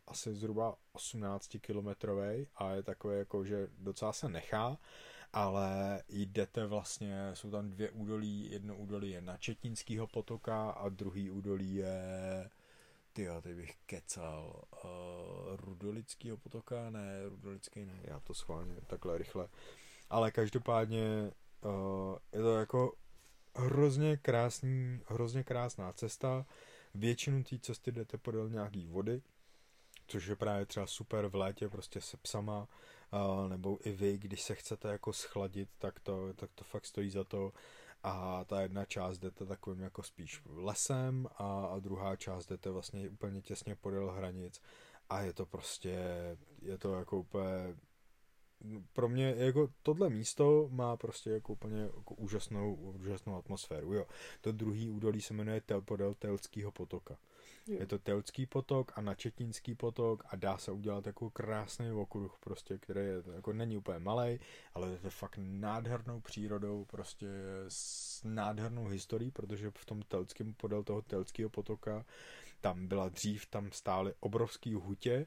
[0.07, 4.79] asi zhruba 18 kilometrový a je takový jako, že docela se nechá,
[5.33, 11.31] ale jdete vlastně, jsou tam dvě údolí, jedno údolí je na Četínského potoka a druhý
[11.31, 12.51] údolí je
[13.12, 14.64] ty jo, teď bych kecal.
[14.84, 16.90] Uh, Rudolickýho potoka?
[16.90, 19.48] Ne, Rudolický ne, já to schválně takhle rychle.
[20.10, 21.32] Ale každopádně
[21.64, 22.92] uh, je to jako
[23.56, 26.46] hrozně krásný, hrozně krásná cesta.
[26.94, 29.22] Většinu té cesty jdete podél nějaký vody,
[30.06, 32.68] což je právě třeba super v létě prostě se psama,
[33.12, 37.10] uh, nebo i vy, když se chcete jako schladit, tak to, tak to fakt stojí
[37.10, 37.52] za to.
[38.03, 43.09] A ta jedna část jdete takovým jako spíš lesem a, a druhá část jdete vlastně
[43.09, 44.62] úplně těsně podél hranic
[45.09, 45.98] a je to prostě,
[46.62, 47.76] je to jako úplně
[48.92, 54.07] pro mě jako tohle místo má prostě jako úplně jako úžasnou, úžasnou atmosféru, jo.
[54.40, 57.18] To druhý údolí se jmenuje Tel podél Telského potoka.
[57.66, 57.76] Jo.
[57.80, 62.78] Je to Telský potok a Načetínský potok a dá se udělat jako krásný okruh prostě,
[62.78, 64.40] který je, jako není úplně malý,
[64.74, 67.26] ale je to fakt nádhernou přírodou, prostě
[67.68, 72.04] s nádhernou historií, protože v tom Telském podél toho Telského potoka
[72.60, 75.26] tam byla dřív, tam stály obrovský hutě,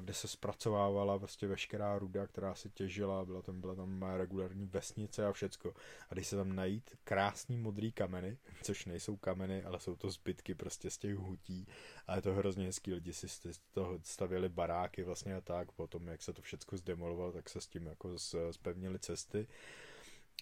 [0.00, 5.26] kde se zpracovávala prostě veškerá ruda, která se těžila, byla tam, byla tam regulární vesnice
[5.26, 5.74] a všecko.
[6.10, 10.54] A když se tam najít krásný modrý kameny, což nejsou kameny, ale jsou to zbytky
[10.54, 11.66] prostě z těch hutí
[12.06, 13.40] a je to hrozně hezký, lidi si z
[13.72, 17.66] toho stavěli baráky vlastně a tak, potom jak se to všecko zdemolovalo, tak se s
[17.66, 18.18] tím jako
[18.50, 19.48] zpevnili cesty.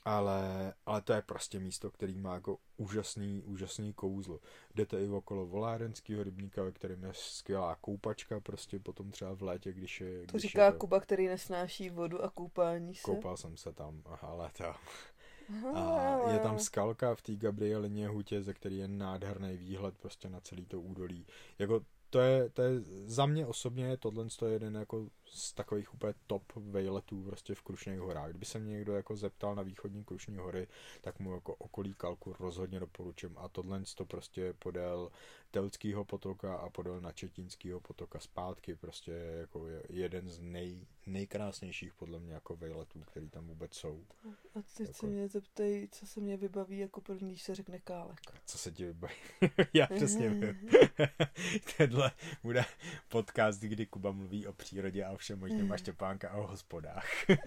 [0.05, 4.41] Ale, ale to je prostě místo, který má jako úžasný, úžasný kouzlo.
[4.75, 9.73] Jdete i okolo Volárenského rybníka, ve kterém je skvělá koupačka, prostě potom třeba v létě,
[9.73, 10.21] když je...
[10.21, 13.03] To když říká je to, Kuba, který nesnáší vodu a koupání se.
[13.03, 14.03] Koupal jsem se tam.
[14.07, 14.51] Aha,
[15.75, 20.41] A je tam skalka v té Gabrielině hutě, ze který je nádherný výhled prostě na
[20.41, 21.27] celý to údolí.
[21.59, 21.81] Jako
[22.11, 26.53] to je, to je za mě osobně tohle je jeden jako z takových úplně top
[26.57, 28.31] vejletů prostě v Krušných horách.
[28.31, 30.69] Kdyby se mě někdo jako zeptal na východní Krušní hory,
[31.01, 35.11] tak mu jako okolí Kalku rozhodně doporučím a tohle to prostě podél
[35.51, 41.95] Telského potoka a podél Načetínského potoka zpátky prostě je jako je jeden z nej, nejkrásnějších
[41.95, 44.07] podle mě jako vejletů, který tam vůbec jsou.
[44.55, 47.79] A teď Jako- se mě zeptej, co se mě vybaví jako první, když se řekne
[47.79, 48.21] kálek.
[48.47, 49.15] Co se ti vybaví?
[49.75, 50.71] Já přesně vím.
[51.77, 52.13] Tenhle
[52.43, 52.65] bude
[53.09, 57.05] podcast, kdy Kuba mluví o přírodě a všem možném a Štěpánka a o hospodách.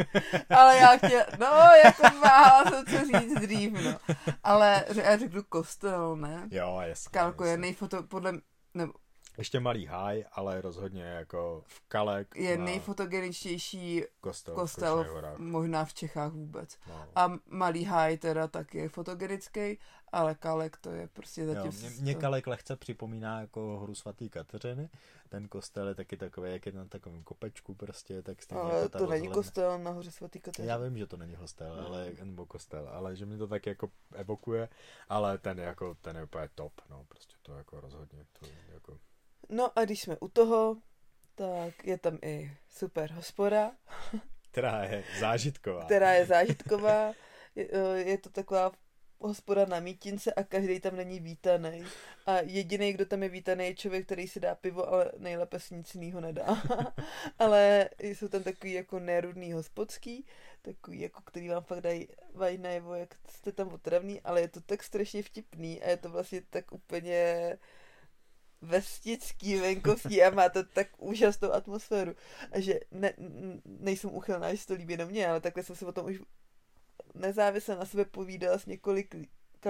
[0.50, 1.48] Ale já chtěla, no,
[1.86, 4.16] jako váhala jsem co říct dřív, no.
[4.44, 6.48] Ale já řeknu kostel, ne?
[6.52, 7.10] Jo, jasně.
[7.12, 8.34] Kálko je nejfoto, podle,
[8.74, 8.94] nebo
[9.38, 15.94] Ještě malý háj, ale rozhodně jako v Kalek je nejfotogeničtější kostel, kostel v možná v
[15.94, 16.78] Čechách vůbec.
[16.90, 17.08] No.
[17.16, 19.80] A malý háj teda taky je fotogenický,
[20.14, 21.80] ale kalek to je prostě Jo, zatím...
[21.80, 24.90] mě, mě Kalek lehce připomíná jako horu svatý Kateřiny.
[25.30, 28.90] Ten kostel je taky takový, jak je na takovém kopečku prostě, tak stejně ale jako
[28.90, 29.34] ta to není rozhledna.
[29.34, 30.68] kostel nahoře svatý Kateřiny.
[30.68, 31.88] Já vím, že to není hostel, No.
[31.88, 34.70] ale, nebo kostel, ale že mi to tak jako evokuje,
[35.10, 38.98] ale ten je jako, ten je úplně top, no, prostě to jako rozhodně, to jako,
[39.50, 40.78] No a když jsme u toho,
[41.36, 43.72] tak je tam i super hospoda,
[44.52, 45.86] která je zážitková.
[45.86, 47.14] která je zážitková.
[47.56, 48.72] Je, eh, je to taková
[49.28, 51.84] hospoda na mítince a každý tam není vítaný.
[52.26, 55.76] A jediný, kdo tam je vítaný, je člověk, který si dá pivo, ale nejlépe si
[55.76, 56.64] nic jiného nedá.
[57.40, 60.26] ale jsou tam takový jako nerudný hospodský,
[60.62, 64.62] takový jako, který vám fakt dají vají najevo, jak jste tam otravný, ale je to
[64.62, 67.58] tak strašně vtipný a je to vlastně tak úplně
[68.62, 72.16] vestický, venkovský a má to tak úžasnou atmosféru.
[72.52, 73.14] A že ne,
[73.66, 76.20] nejsem uchylná, že se to líbí jenom mě, ale takhle jsem se o tom už
[77.14, 79.18] nezávisle na sebe povídala s několika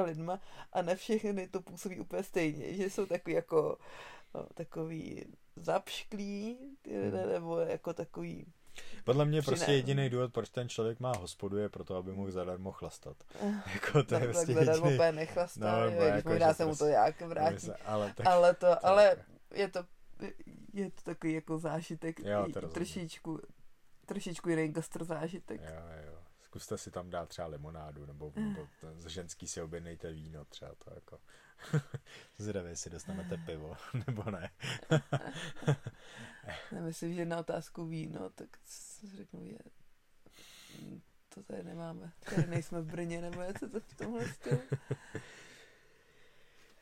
[0.03, 0.39] lidma
[0.73, 3.77] a na všechny to působí úplně stejně, že jsou takový jako
[4.35, 5.25] no, takový
[5.55, 8.45] zapšklý, ty lidé, nebo jako takový
[9.03, 12.31] Podle mě prostě ne- jediný důvod, proč ten člověk má hospodu, je proto, aby mohl
[12.31, 13.17] zadarmo chlastat.
[13.73, 14.77] Jako to je tak, prostě jediný.
[14.93, 17.67] úplně nechlastá, No, když jako, možná se mu to prostě- jak vrátí.
[17.85, 19.17] Ale tak, Ale to, to ale
[19.53, 19.85] je to,
[20.73, 23.39] je to takový jako zážitek, Jo, to trošičku,
[24.05, 25.61] trošičku jiný gastro zážitek.
[25.61, 26.19] jo, jo.
[26.53, 30.71] Zkuste si tam dát třeba limonádu, nebo, nebo ten, z ženský si objednejte víno, třeba
[30.75, 31.19] to jako.
[32.37, 33.77] Zvědavě, jestli dostanete pivo,
[34.07, 34.49] nebo ne.
[36.71, 38.49] Já myslím, že na otázku víno, tak
[39.15, 39.59] řeknu, je,
[41.29, 42.11] to tady nemáme.
[42.35, 44.61] Tady nejsme v Brně, nebo je to v tomhle stylu.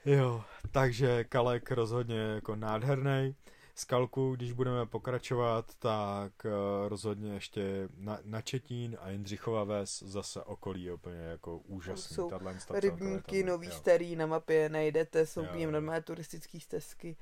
[0.06, 3.36] Jo, takže Kalek rozhodně jako nádherný.
[3.76, 6.52] Skalku, když budeme pokračovat, tak uh,
[6.88, 12.16] rozhodně ještě na, na Četín a Jindřichova ves zase okolí úplně jako úžasný.
[12.16, 13.74] Jsou Tato rybníky nový, jo.
[13.74, 17.18] starý na mapě najdete, jsou k ním normálně turistické stezky.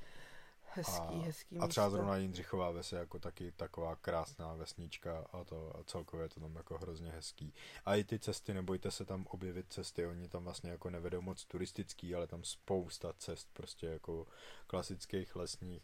[0.72, 5.44] Hezký, a, hezký A třeba zrovna Jindřichová ves je jako taky taková krásná vesnička a
[5.44, 7.54] to a celkově je to tam jako hrozně hezký.
[7.84, 11.44] A i ty cesty, nebojte se tam objevit cesty, oni tam vlastně jako nevedou moc
[11.44, 14.26] turistický, ale tam spousta cest prostě jako
[14.66, 15.82] klasických lesních,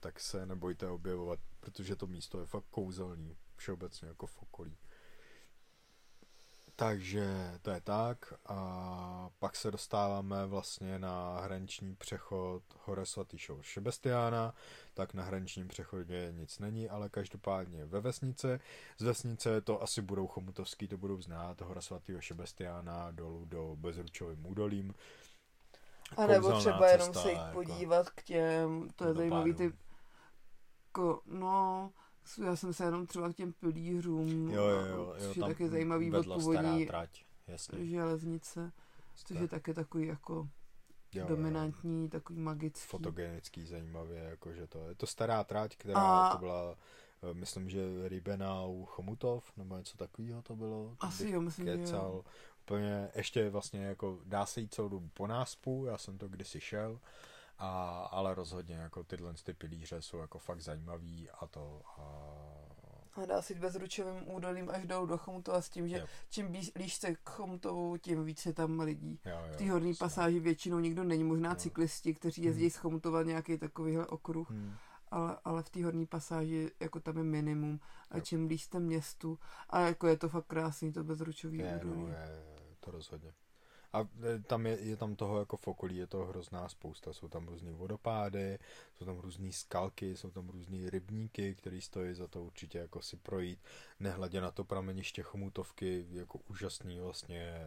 [0.00, 4.76] tak se nebojte objevovat, protože to místo je fakt kouzelný, všeobecně jako v okolí.
[6.76, 14.54] Takže to je tak a pak se dostáváme vlastně na hraniční přechod Hore svatýšov Šebestiána,
[14.94, 18.60] tak na hraničním přechodě nic není, ale každopádně ve vesnice.
[18.98, 24.46] Z vesnice to asi budou chomutovský, to budou znát, Hora svatýho Šebestiána dolů do Bezručovým
[24.46, 24.94] údolím.
[26.16, 29.72] A nebo třeba cesta, jenom se jít jako podívat k těm, to je zajímavý ty,
[30.92, 31.92] ko, no,
[32.44, 36.12] já jsem se jenom třeba k těm pilířům, jo, jo, jo, což je taky zajímavý
[36.12, 37.86] od původní trať, jasně.
[37.86, 38.72] železnice,
[39.14, 40.48] což je taky takový jako
[41.14, 42.10] jo, dominantní, jo.
[42.10, 42.88] takový magický.
[42.88, 46.32] Fotogenický, zajímavě, jakože to je to stará trať, která a...
[46.32, 46.76] to byla
[47.22, 50.96] eh, myslím, že Ribenau Chomutov, nebo něco takového to bylo.
[51.00, 51.84] Asi jo, myslím, kecal.
[51.84, 52.24] že jo.
[52.62, 56.60] Úplně ještě vlastně jako dá se jít celou dobu po náspu, já jsem to kdysi
[56.60, 57.00] šel
[57.58, 62.02] a, ale rozhodně jako tyhle ty pilíře jsou jako fakt zajímavý a to a...
[63.22, 66.06] A dá si bezručovým údolím až dolů do Chomutova s tím, že jo.
[66.30, 69.20] čím blíž se k Chomutovu, tím víc je tam lidí.
[69.24, 71.56] Jo, jo, v té horní pasáži většinou nikdo není, možná jo.
[71.56, 72.70] cyklisti, kteří jezdí hmm.
[72.70, 74.50] z Chomutova nějaký takovýhle okruh.
[74.50, 74.74] Hmm
[75.10, 77.80] ale, ale v té horní pasáži jako tam je minimum
[78.10, 78.22] a jo.
[78.22, 79.38] čím blíž jste městu
[79.70, 82.02] a jako je to fakt krásný to bezručový je, údolí.
[82.02, 82.44] No, je,
[82.80, 83.32] to rozhodně.
[83.92, 87.12] A e, tam je, je tam toho jako v okolí, je to hrozná spousta.
[87.12, 88.58] Jsou tam různý vodopády,
[88.94, 93.16] jsou tam různé skalky, jsou tam různé rybníky, které stojí za to určitě jako si
[93.16, 93.58] projít.
[94.00, 97.66] Nehledě na to prameniště Chomutovky, jako úžasný vlastně,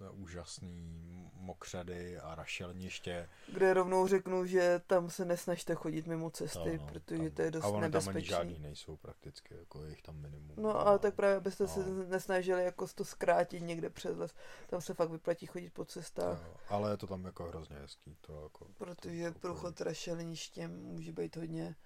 [0.00, 3.28] uh, úžasný mokřady a rašelniště.
[3.52, 7.42] Kde rovnou řeknu, že tam se nesnažte chodit mimo cesty, no, no, protože tam, to
[7.42, 8.12] je dost a nebezpečný.
[8.12, 10.54] tam ani žádný nejsou prakticky, jako je jich tam minimum.
[10.56, 11.68] No a tak právě abyste no.
[11.68, 14.34] se nesnažili jako to zkrátit někde přes les.
[14.66, 16.42] Tam se fakt vyplatí chodit po cestách.
[16.42, 18.16] No, ale je to tam jako hrozně hezký.
[18.20, 21.76] To jako, Protože to, průchod rašelništěm může být hodně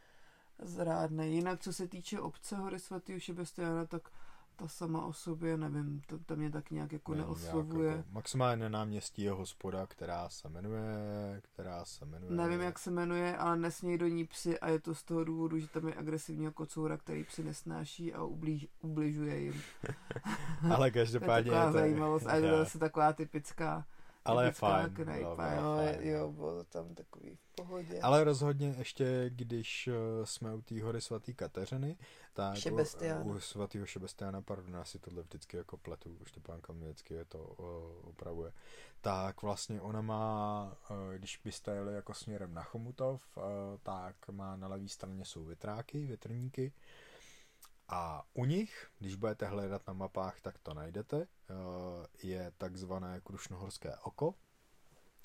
[0.59, 1.35] zrádný.
[1.35, 4.09] Jinak co se týče obce hory svatého Šebestiana, tak
[4.57, 7.89] ta sama o sobě, nevím, to, to mě tak nějak jako Nevím, neoslovuje.
[7.89, 10.85] Nějak jako, maximálně na náměstí je hospoda, která se jmenuje,
[11.43, 12.33] která se jmenuje...
[12.33, 15.59] Nevím, jak se jmenuje, ale nesmějí do ní psy a je to z toho důvodu,
[15.59, 19.63] že tam je agresivního kocoura, který psy nesnáší a ublíž, ubližuje jim.
[20.75, 23.87] ale každopádně to je taková zajímavost a je to zase taková typická
[24.25, 24.95] ale je fajn.
[24.95, 28.01] Knajpa, jo, fajn, jo, bylo tam takový v pohodě.
[28.01, 31.97] Ale rozhodně ještě, když uh, jsme u té hory svatý Kateřiny,
[32.33, 33.25] tak Šebestiana.
[33.25, 37.39] u svatého Šebestiana, pardon, já si tohle vždycky jako pletu, Štěpánka mě vždycky je to
[37.39, 38.53] uh, opravuje,
[39.01, 43.43] tak vlastně ona má, uh, když byste jeli jako směrem na Chomutov, uh,
[43.83, 46.73] tak má na levé straně jsou větráky, větrníky,
[47.89, 51.57] a u nich, když budete hledat na mapách, tak to najdete, eh,
[52.23, 54.35] je takzvané Krušnohorské oko.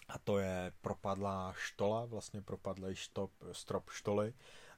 [0.08, 4.34] A to je propadlá štola, vlastně propadlý štop, strop štoly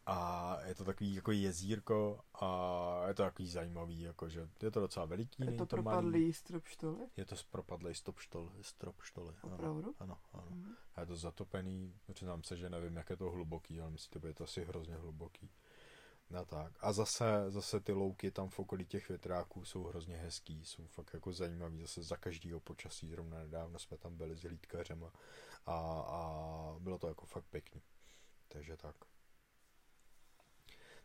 [0.06, 5.06] a je to takový jako jezírko a je to takový zajímavý, jakože je to docela
[5.06, 5.44] veliký.
[5.46, 6.34] Je to, to propadlý malý.
[6.34, 7.08] strop štoly?
[7.18, 9.34] Je to propadlý strop štoly, strop štoly.
[9.42, 9.96] Opravdu?
[10.00, 10.44] Ano, ano.
[10.44, 10.58] ano.
[10.58, 10.76] Mm.
[10.96, 14.28] A je to zatopený, přiznám se, že nevím, jak je to hluboký, ale myslím, že
[14.28, 15.50] je to asi hrozně hluboký.
[16.32, 16.74] No tak.
[16.80, 21.14] A zase, zase ty louky tam v okolí těch větráků jsou hrozně hezký, jsou fakt
[21.14, 25.12] jako zajímavý, zase za každýho počasí, zrovna nedávno jsme tam byli s hlídkařem a,
[26.02, 27.82] a bylo to jako fakt pěkný.
[28.48, 28.96] Takže tak.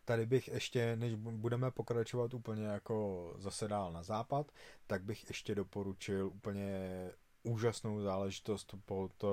[0.04, 4.52] Tady bych ještě, než budeme pokračovat úplně jako zase dál na západ,
[4.86, 6.70] tak bych ještě doporučil úplně
[7.47, 9.24] úžasnou záležitost pod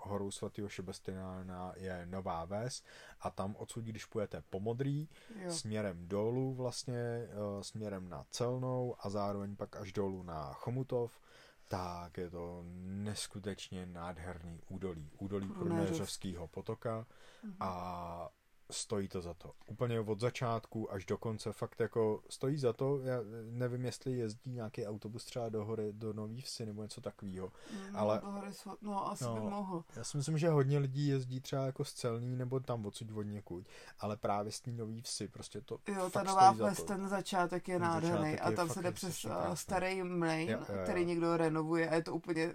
[0.00, 2.82] horou svatého Šebestinána je Nová Ves
[3.20, 5.50] a tam odsud, když půjdete po Modrý, jo.
[5.50, 7.28] směrem dolů vlastně, eh,
[7.62, 11.20] směrem na Celnou a zároveň pak až dolů na Chomutov,
[11.68, 15.10] tak je to neskutečně nádherný údolí.
[15.18, 17.06] Údolí Průměřovského potoka
[17.42, 17.56] mhm.
[17.60, 18.30] a
[18.70, 19.52] stojí to za to.
[19.66, 23.00] Úplně od začátku až do konce fakt jako stojí za to.
[23.00, 23.18] Já
[23.50, 27.52] nevím, jestli jezdí nějaký autobus třeba do hory, do Nový Vsi nebo něco takového.
[27.72, 28.20] Mm, ale...
[28.24, 28.50] Do hory,
[28.82, 29.84] no asi no, by mohl.
[29.96, 33.22] Já si myslím, že hodně lidí jezdí třeba jako z Celní nebo tam odsud od
[33.22, 33.66] někud,
[33.98, 37.78] ale právě z té Nový Vsi prostě to Jo, ta Nová Ves, ten začátek je
[37.78, 42.02] nádherný začátek a tam se jde přes eh, starý mlejn, který někdo renovuje a je
[42.02, 42.54] to úplně,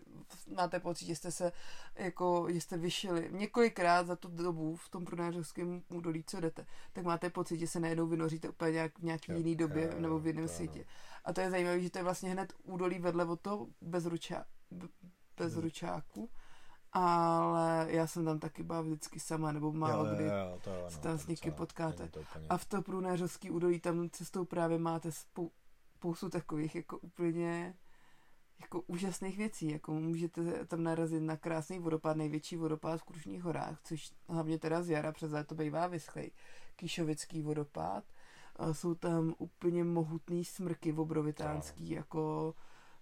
[0.55, 1.51] máte pocit, že jste se
[1.95, 7.29] jako, jste vyšili několikrát za tu dobu v tom prunářovském údolí, co jdete, tak máte
[7.29, 10.27] pocit, že se najednou vynoříte úplně nějak v nějaký Jo, jiný době jo, nebo v
[10.27, 10.55] jiném to ano.
[10.55, 10.85] světě.
[11.25, 14.45] A to je zajímavé, že to je vlastně hned údolí vedle od toho bezruča,
[15.37, 16.29] bezručáku.
[16.91, 20.23] Ale já jsem tam taky byla vždycky sama, nebo málo jo, kdy.
[20.23, 22.07] jo, jo, to ano, se tam s někým potkáte.
[22.07, 22.47] To úplně...
[22.49, 25.51] A v to průnéřovský údolí tam cestou právě máte spou-
[25.95, 27.73] spoustu takových jako úplně
[28.61, 33.79] jako úžasných věcí, jako můžete tam narazit na krásný vodopád, největší vodopád v Krušných horách,
[33.83, 36.31] což hlavně teda z jara přes léto bývá vyschlej.
[36.75, 38.03] Kýšovický vodopád.
[38.55, 42.53] A jsou tam úplně mohutný smrky obrovitánský, jako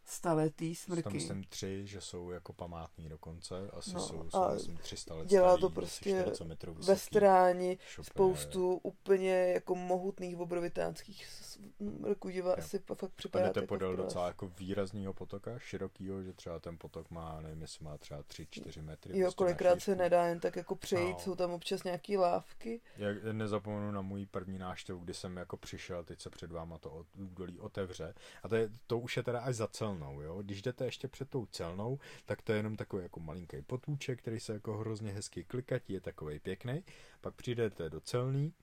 [0.06, 1.14] staletý Jsou tam, smrky.
[1.18, 3.70] myslím, tři, že jsou jako památní dokonce.
[3.74, 7.78] Asi No, jsou, jsou myslím, 300 let dělá to asi prostě 40 metrů Ve stráni
[7.88, 12.64] Šup, spoustu úplně jako mohutných obrovitánských smrků, že vás Jo.
[12.64, 17.10] si fakt připadá jdete jako podél docela jako výrazného potoka, širokýho, že třeba ten potok
[17.12, 19.20] má, nevím, jestli má třeba 3-4 metry.
[19.20, 21.20] Jo, prostě kolikrát se nedá jen tak jako přejít, No.
[21.20, 22.82] jsou tam občas nějaký lávky.
[22.98, 27.06] Já nezapomenu na můj první návštěvu, kdy jsem jako přišel, teď se před váma to
[27.18, 28.14] údolí otevře.
[28.44, 30.42] A to, je, to už je teda až za celnou, jo.
[30.42, 34.40] Když jdete ještě před tou celnou, tak to je jenom takový jako malinký potůček, který
[34.40, 36.84] se jako hrozně hezky klikatí, je takový pěkný.
[37.22, 38.54] Pak přijdete do celný,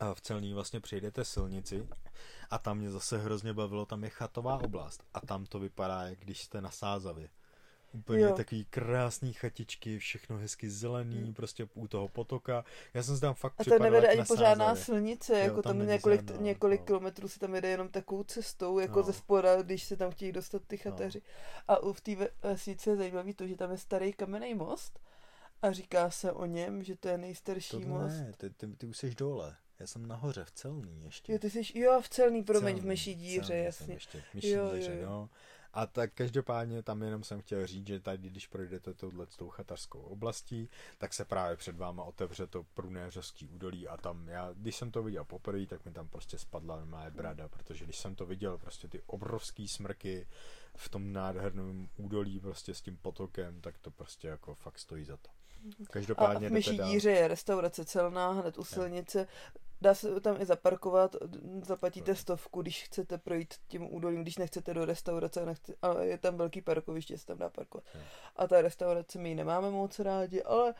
[0.00, 1.88] a v celný vlastně přejdete silnici
[2.50, 6.18] a tam mě zase hrozně bavilo, tam je chatová oblast a tam to vypadá, jak
[6.18, 7.28] když jste na Sázavě.
[7.94, 8.34] Úplně Jo.
[8.36, 11.34] takový krásný chatičky, všechno hezky zelený, Hmm.
[11.34, 12.64] prostě u toho potoka.
[12.94, 15.78] Já jsem se tam fakt A to připadal nevede ani pořádná silnice, Jo, jako tam
[15.78, 16.86] tam několik, žádná, několik no.
[16.86, 19.02] kilometrů se tam jede jenom takovou cestou, jako No.
[19.04, 21.22] ze spoda, když se tam chtějí dostat ty chateři.
[21.68, 24.98] A u- v té ve- vesnici je zajímavý to, že tam je starý kamenný most
[25.62, 28.12] a říká se o něm, že to je nejstarší To most.
[28.12, 29.56] ne, ty, ty, ty už jsi dole.
[29.80, 31.32] Já jsem nahoře, v celný ještě.
[31.32, 33.94] Jo, ty jsi, jo, v celný, promiň, v Celný, myší díře, celný jsem jasně.
[33.94, 35.06] Ještě, v myší Jo, díře, jo, jo.
[35.10, 35.30] no.
[35.74, 40.00] A tak každopádně tam jenom jsem chtěl říct, že tady, když projdete touhle tou chatarskou
[40.00, 40.68] oblastí,
[40.98, 45.02] tak se právě před váma otevře to průnéřovský údolí a tam já, když jsem to
[45.02, 48.88] viděl poprvé, tak mi tam prostě spadla normálně brada, protože když jsem to viděl, prostě
[48.88, 50.26] ty obrovský smrky
[50.76, 55.16] v tom nádherném údolí prostě s tím potokem, tak to prostě jako fakt stojí za
[55.16, 55.41] to.
[55.82, 59.28] A Každopádně v jdete myší díře je restaurace celná, hned u silnice.
[59.80, 61.16] Dá se tam i zaparkovat,
[61.64, 66.36] zaplatíte stovku, když chcete projít tím údolím, když nechcete do restaurace, nechce, ale je tam
[66.36, 67.84] velký parkoviště, se tam dá parkovat.
[68.36, 70.74] A ta restaurace my ji nemáme moc rádi, ale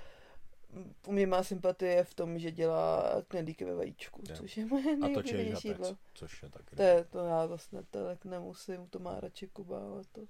[1.06, 4.36] u mě má sympatie v tom, že dělá knedlíky ve vajíčku, Jo.
[4.36, 5.96] což je moje A nejoblíbenější jídlo.
[6.14, 10.02] což je taky To, je, to já vlastně tak nemusím, to má radši Kuba, ale
[10.12, 10.20] to...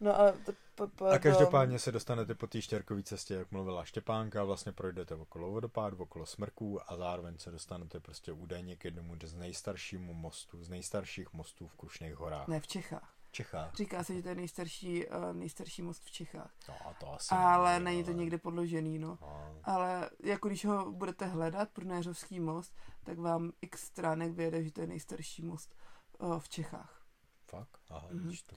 [0.00, 3.84] No a, to, pa, pa, A každopádně se dostanete po té štěrkové cestě, jak mluvila
[3.84, 9.14] Štěpánka, vlastně projdete okolo vodopádu, okolo smrků a zároveň se dostanete prostě údajně k jednomu
[9.24, 12.48] z nejstaršímu mostu, z nejstarších mostů v Krušných horách.
[12.48, 13.14] Ne, v Čechách.
[13.28, 13.74] V Čechách.
[13.74, 16.50] Říká se, že to je nejstarší, uh, nejstarší most v Čechách.
[16.68, 19.18] No, a to asi Ale nevím, není to ale- někde podložený, no.
[19.20, 22.74] No, Ale jako když ho budete hledat, Průnéřovský most,
[23.04, 25.74] tak vám x stránek vyjede, že to je nejstarší most
[26.18, 27.02] uh, v Čechách.
[27.46, 27.78] fakt?
[27.90, 28.22] Aha, Mhm.
[28.22, 28.56] vidíš to.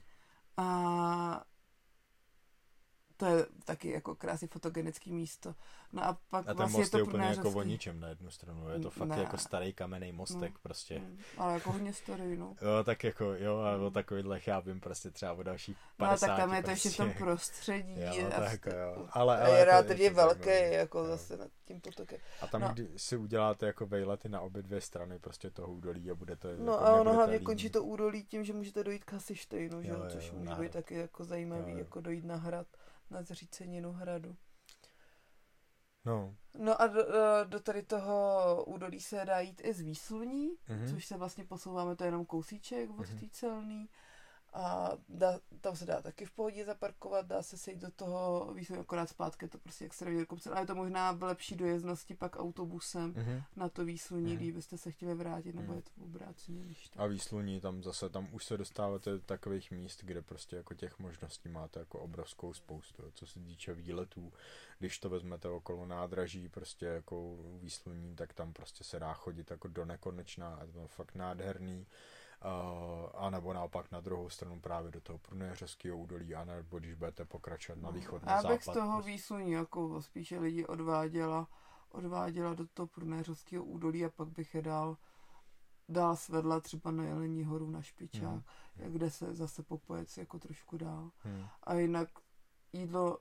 [0.58, 1.44] A
[3.22, 5.54] to je taky jako krásně fotogenický místo.
[5.92, 8.08] No a pak A ten vlastně most je je to úplně jako o ničem na
[8.08, 8.68] jednu stranu.
[8.70, 9.18] Je to fakt Ne.
[9.18, 10.98] jako starý kamenný mostek prostě.
[10.98, 12.54] Mm, ale jako hodně starý, no.
[12.62, 16.26] Jo, tak jako, jo, a o takovýhle chápím prostě třeba o dalších No a 50
[16.26, 17.24] tak tam je to ještě v tom prostě.
[17.24, 17.94] prostředí.
[18.00, 19.06] Jo, a tak jo.
[19.10, 20.74] Ale, ale je to- relativně to velký, zajímavý.
[20.74, 21.06] jako Jo.
[21.06, 22.18] zase nad tím potokem.
[22.40, 22.68] A tam, No.
[22.68, 22.74] no.
[22.74, 26.72] když si uděláte jako vejlety na obě dvě strany prostě toho údolí a budete No
[26.72, 29.88] jako a ono hlavně končí to údolí tím, že můžete dojít k Hasištejnu, že?
[29.88, 32.66] Jo, což může být taky jako zajímavý, jako dojít na hrad,
[33.10, 34.36] na zříceninu hradu.
[36.04, 40.50] No, No a do, eh, do tady toho údolí se dá jít i z Výsluní,
[40.68, 40.88] Mhm.
[40.88, 43.18] což se vlastně posouváme, to je jenom kousíček od Mhm.
[43.18, 43.88] té celný.
[44.54, 48.80] A dá, tam se dá taky v pohodě zaparkovat, dá se sejít do toho výsluní,
[48.80, 52.36] akorát zpátky, je to prostě extrémně kopce, ale je to možná v lepší dojezdnosti pak
[52.36, 53.42] autobusem mhm.
[53.56, 54.36] na to výsluní, Mhm.
[54.36, 55.76] kdybyste se chtěli vrátit, nebo Mhm.
[55.76, 57.00] je to obráceně, když to...
[57.00, 60.98] A výsluní tam zase, tam už se dostáváte do takových míst, kde prostě jako těch
[60.98, 64.32] možností máte jako obrovskou spoustu, co se týče výletů.
[64.78, 69.68] Když to vezmete okolo nádraží, prostě jako výsluní, tak tam prostě se dá chodit jako
[69.68, 71.86] do nekonečna a to je fakt nádherný.
[73.14, 77.24] A nebo naopak na druhou stranu právě do toho průnéřovského údolí, a nebo když budete
[77.24, 78.54] pokračovat na východ, na Já západ.
[78.54, 79.10] bych z toho prostě.
[79.12, 81.48] výsluní jako spíše lidi odváděla,
[81.90, 84.96] odváděla do toho průnéřovského údolí a pak bych je dál,
[85.88, 88.22] dál svedla třeba na Jelení horu na Špičák,
[88.76, 88.92] Mhm.
[88.92, 91.10] kde se zase popojec jako trošku dál.
[91.18, 91.46] Hmm.
[91.62, 92.08] A jinak
[92.72, 93.18] jídlo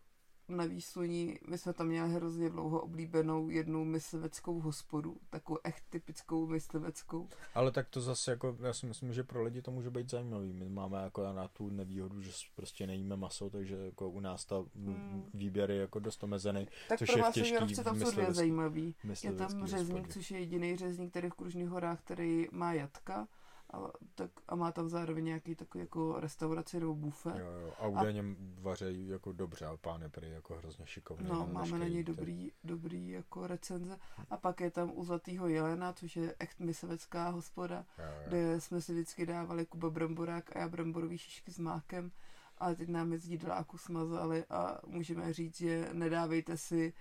[0.58, 6.48] na Výsluní, my jsme tam měli hrozně dlouho oblíbenou jednu mysliveckou hospodu, takovou echt typickou
[6.48, 7.30] mysliveckou.
[7.56, 10.54] Ale tak to zase jako, já si myslím, že pro lidi to může být zajímavý.
[10.54, 14.56] My máme jako na tu nevýhodu, že prostě nejíme maso, takže jako u nás ta
[14.76, 15.30] hmm.
[15.34, 16.68] výběr je jako dost omezený.
[16.90, 18.96] Tak což pro je vás těžký tam jsou dvě zajímavý.
[19.24, 20.14] Je tam řezník, hospodě.
[20.14, 23.28] což je jediný řezník tady v Kružných horách, který má jatka
[23.74, 27.36] a, tak, a má tam zároveň nějaký takový jako restauraci nebo bufet.
[27.38, 27.74] Jo, jo.
[27.80, 28.24] A údajně
[28.60, 31.30] vařejí jako dobře, a pán je prý jako hrozně šikovný.
[31.30, 33.98] No, máme na něj dobrý, dobrý jako recenze.
[34.30, 38.24] A pak je tam u Zlatýho jelena, což je echt mysevecká hospoda, Jo, jo.
[38.28, 42.12] kde jsme si vždycky dávali Kuba bramborák a já bramborový šišky s mákem,
[42.58, 46.94] ale teď nám je z jídláku smazali a můžeme říct, že nedávejte si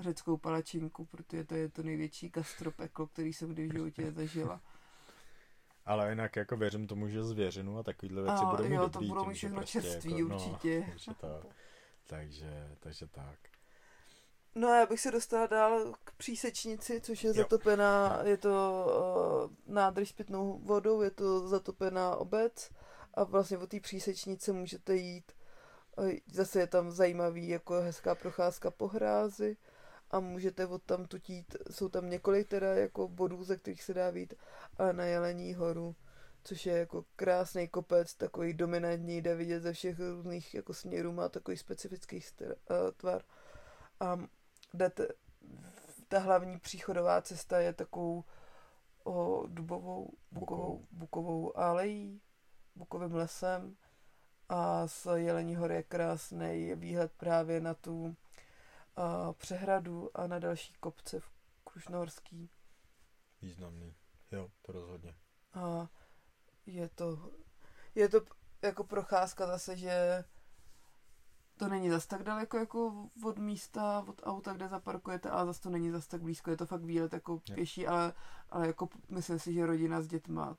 [0.00, 4.60] řeckou palačinku, protože to je to největší gastropeklo, který jsem kdy v životě zažila.
[5.88, 8.88] Ale jinak jako věřím tomu, že zvěřinu a takovýhle věci A budou mít jo, to
[8.88, 9.08] dobrý.
[9.08, 10.78] budou tím, mít všechno prostě čerství jako, určitě.
[10.80, 11.42] No, takže, to,
[12.06, 13.38] takže, takže tak.
[14.54, 17.34] No a já bych se dostala dál k přísečnici, což je Jo.
[17.34, 18.86] zatopená, je to
[19.66, 22.70] uh, nádrž s pitnou vodou, je to zatopená obec
[23.14, 25.32] a vlastně od té přísečnice můžete jít,
[25.98, 29.56] uh, zase je tam zajímavý, jako hezká procházka po hrázi
[30.10, 34.10] a můžete od tam tutít, jsou tam několik teda jako bodů, ze kterých se dá
[34.10, 34.34] vít,
[34.76, 35.96] ale na Jelení horu,
[36.44, 41.28] což je jako krásný kopec, takový dominantní, jde vidět ze všech různých jako směrů, má
[41.28, 43.22] takový specifický styl, uh, tvar.
[44.00, 44.18] A
[44.74, 45.08] jdete,
[46.08, 48.24] ta hlavní příchodová cesta je takovou
[49.04, 51.58] o, dubovou, bukovou, bukovou.
[51.58, 52.20] alejí,
[52.76, 53.76] bukovým lesem.
[54.48, 58.16] A z Jelení hory je krásný výhled právě na tu
[58.98, 61.30] a, přehradu a na další kopce v
[61.64, 62.50] Krušnohorský.
[63.42, 63.94] Významný.
[64.32, 65.14] Jo, to rozhodně.
[65.54, 65.88] A
[66.66, 67.30] je to,
[67.94, 68.20] je to
[68.62, 70.24] jako procházka zase, že
[71.56, 75.70] to není zas tak daleko jako od místa, od auta, kde zaparkujete, ale zase to
[75.70, 77.54] není zas tak blízko, je to fakt výlet jako Jo.
[77.54, 78.12] pěší, ale,
[78.50, 80.56] ale jako myslím si, že rodina s dětma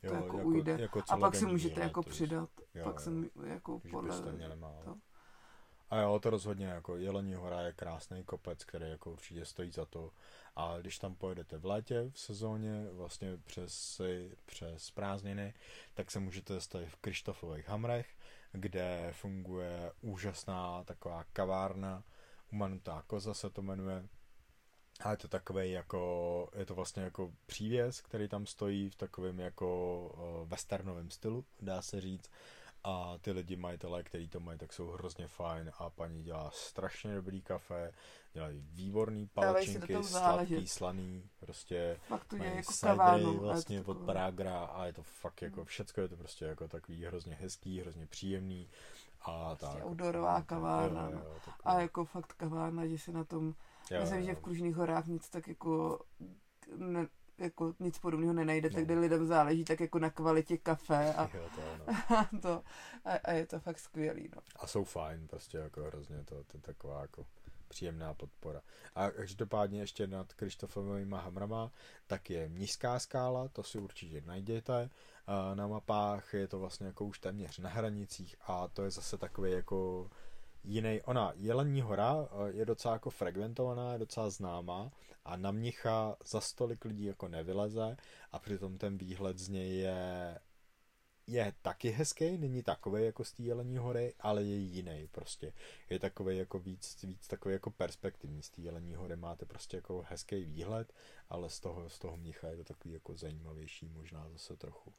[0.00, 0.76] to Jo, jako, ujde.
[0.80, 3.00] Jako A pak si můžete jako přidat, jo, pak jo.
[3.00, 4.82] jsem jako podle byste měli málo.
[4.84, 4.96] to.
[5.94, 9.84] A jo, to rozhodně, jako Jelení hora je krásný kopec, který jako určitě stojí za
[9.84, 10.10] to.
[10.56, 14.00] A když tam pojedete v létě, v sezóně, vlastně přes,
[14.46, 15.54] přes prázdniny,
[15.94, 18.06] tak se můžete zastavit v Krištofových hamrech,
[18.52, 22.04] kde funguje úžasná taková kavárna,
[22.52, 24.08] Umanutá koza se to jmenuje.
[25.00, 29.40] A je to takový jako, je to vlastně jako přívěs, který tam stojí v takovém
[29.40, 32.30] jako eh, westernovém stylu, dá se říct.
[32.86, 37.14] A ty lidi majitelé, kteří to mají, tak jsou hrozně fajn a paní dělá strašně
[37.14, 37.92] dobrý kafe,
[38.32, 43.38] dělají výborný palačinky, sladký, slaný, prostě Fakt to je mají jako kavárnu.
[43.38, 45.66] vlastně to od Pragra a je to fakt jako Mm.
[45.66, 48.68] všecko je to prostě jako takový hrozně hezký, hrozně příjemný
[49.20, 49.70] a tak.
[49.70, 51.20] Prostě outdoorová kavárna, Jo, no.
[51.20, 51.36] jo.
[51.64, 53.54] A jako fakt kavárna, že se na tom
[53.90, 54.26] Jo, Myslím, jo.
[54.26, 56.00] že v Kružných horách nic tak jako,
[56.76, 57.06] ne,
[57.38, 58.84] jako nic podobného nenajdete, No.
[58.84, 61.98] kde lidem záleží tak jako na kvalitě kafe a, Jo, to, ano.
[62.18, 62.62] a to
[63.04, 64.42] a, a, je to fakt skvělý, no.
[64.56, 67.26] A jsou fajn, prostě jako hrozně to, to je taková jako
[67.68, 68.60] příjemná podpora.
[68.94, 71.70] A každopádně ještě nad Krištofovými hamrama,
[72.06, 74.90] tak je Mnižská skála, to si určitě najděte.
[75.54, 79.50] Na mapách je to vlastně jako už téměř na hranicích a to je zase takový
[79.52, 80.10] jako
[80.64, 81.02] jiný.
[81.02, 84.92] Ona, Jelení hora eh, je docela jako frekventovaná, je docela známá
[85.24, 87.96] a na Mnicha za stolik lidí jako nevyleze
[88.32, 90.38] a přitom ten výhled z něj je
[91.26, 95.52] je taky hezký, není takový jako z té Jelení hory, ale je jiný prostě.
[95.90, 98.42] Je takový jako víc, víc takový jako perspektivní.
[98.42, 100.92] Z té Jelení hory máte prostě jako hezký výhled,
[101.30, 104.92] ale z toho, z toho mnicha je to takový jako zajímavější možná zase trochu.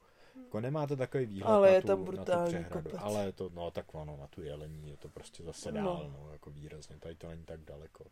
[0.44, 3.00] Jako nemáte takový výhled Ale na je tu, tam na tu brutální přehradu, kopec.
[3.04, 5.84] ale je to, no tak ono, na tu Jelení je to prostě zase No.
[5.84, 8.04] dál, no, jako výrazně, tady to není tak daleko.
[8.04, 8.10] Jako.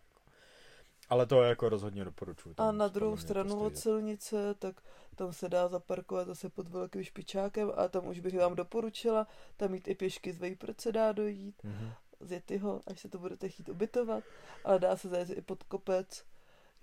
[1.08, 2.54] Ale to jako rozhodně doporučuji.
[2.58, 4.80] A na druhou to stranu stojí od silnice, tak
[5.16, 9.70] tam se dá zaparkovat zase pod velkým špičákem a tam už bych vám doporučila, tam
[9.70, 11.90] mít i pěšky z Vejpr se dá dojít, Mhm.
[12.20, 14.24] z Jetyho, až se to budete chtít ubytovat,
[14.64, 16.24] ale dá se zajet i pod kopec,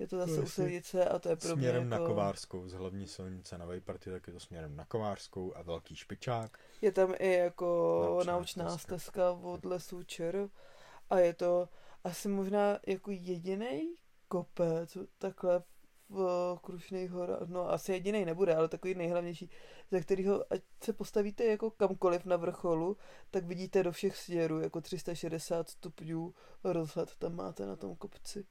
[0.02, 0.48] je to zase u Jasně.
[0.48, 2.08] silnice a to je pro mě Směrem na jako...
[2.08, 6.60] Kovářskou, z hlavní silnice na Vejparty, tak je to směrem na Kovářskou a Velký špičák.
[6.82, 9.00] Je tam i jako Naučná naučná, stezka.
[9.00, 10.50] stezka od lesů Čer
[11.10, 11.70] a je to
[12.04, 13.96] asi možná jako jediný
[14.28, 15.64] kopec takhle
[16.10, 19.50] v Krušných horách, no asi jediný nebude, ale takový nejhlavnější,
[19.92, 22.98] ze kterého ať se postavíte jako kamkoliv na vrcholu,
[23.32, 26.34] tak vidíte do všech směrů, jako 360 stupňů
[26.64, 28.46] rozhled tam máte na tom kopci.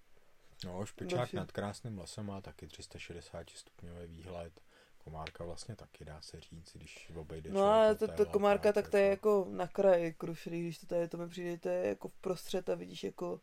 [0.64, 1.36] No, špičák Dobře.
[1.36, 4.60] nad krásným lesem má taky 360 stupňový výhled.
[4.98, 8.96] Komárka vlastně taky dá se říct, když obejde No ale to, to komárka, tak to
[8.96, 12.14] je jako na kraji krušný, když to tady to mi přijde, to je jako v
[12.14, 13.40] prostřed a vidíš jako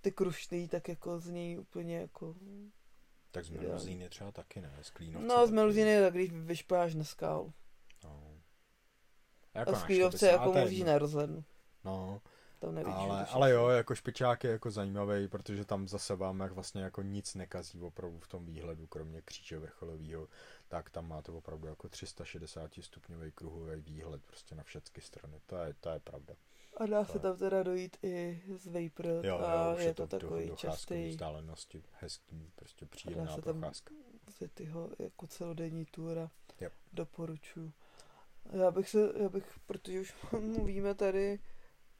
[0.00, 2.34] ty krušný, tak jako z něj úplně jako...
[3.30, 5.28] Tak z meluzíny třeba taky ne, z klínovce.
[5.28, 7.52] No z meluzíny tak když vyšpáš na skálu.
[8.04, 8.40] No.
[9.54, 11.44] Jako a z klínovce jako můžeš nerozhlednu.
[11.84, 12.20] No,
[12.58, 16.52] tam nevidíš, ale, ale jo, jako špičák je jako zajímavý, protože tam zase vám jak
[16.52, 20.28] vlastně jako nic nekazí opravdu v tom výhledu, kromě kříže vrcholového,
[20.68, 25.74] tak tam máte opravdu jako 360 stupňový kruhový výhled prostě na všechny strany, to je,
[25.80, 26.34] to je pravda.
[26.76, 27.22] A dá to se je...
[27.22, 30.56] tam teda dojít i z Vejpr jo, jo, a je, je to, to takový do,
[30.56, 31.08] častý.
[31.08, 33.94] vzdálenosti, hezký, prostě příjemná se procházka.
[34.38, 36.30] Tam tyho jako celodenní túra
[36.60, 36.72] yep.
[36.92, 37.72] doporučuji.
[38.52, 41.38] Já bych se, já bych, protože už mluvíme tady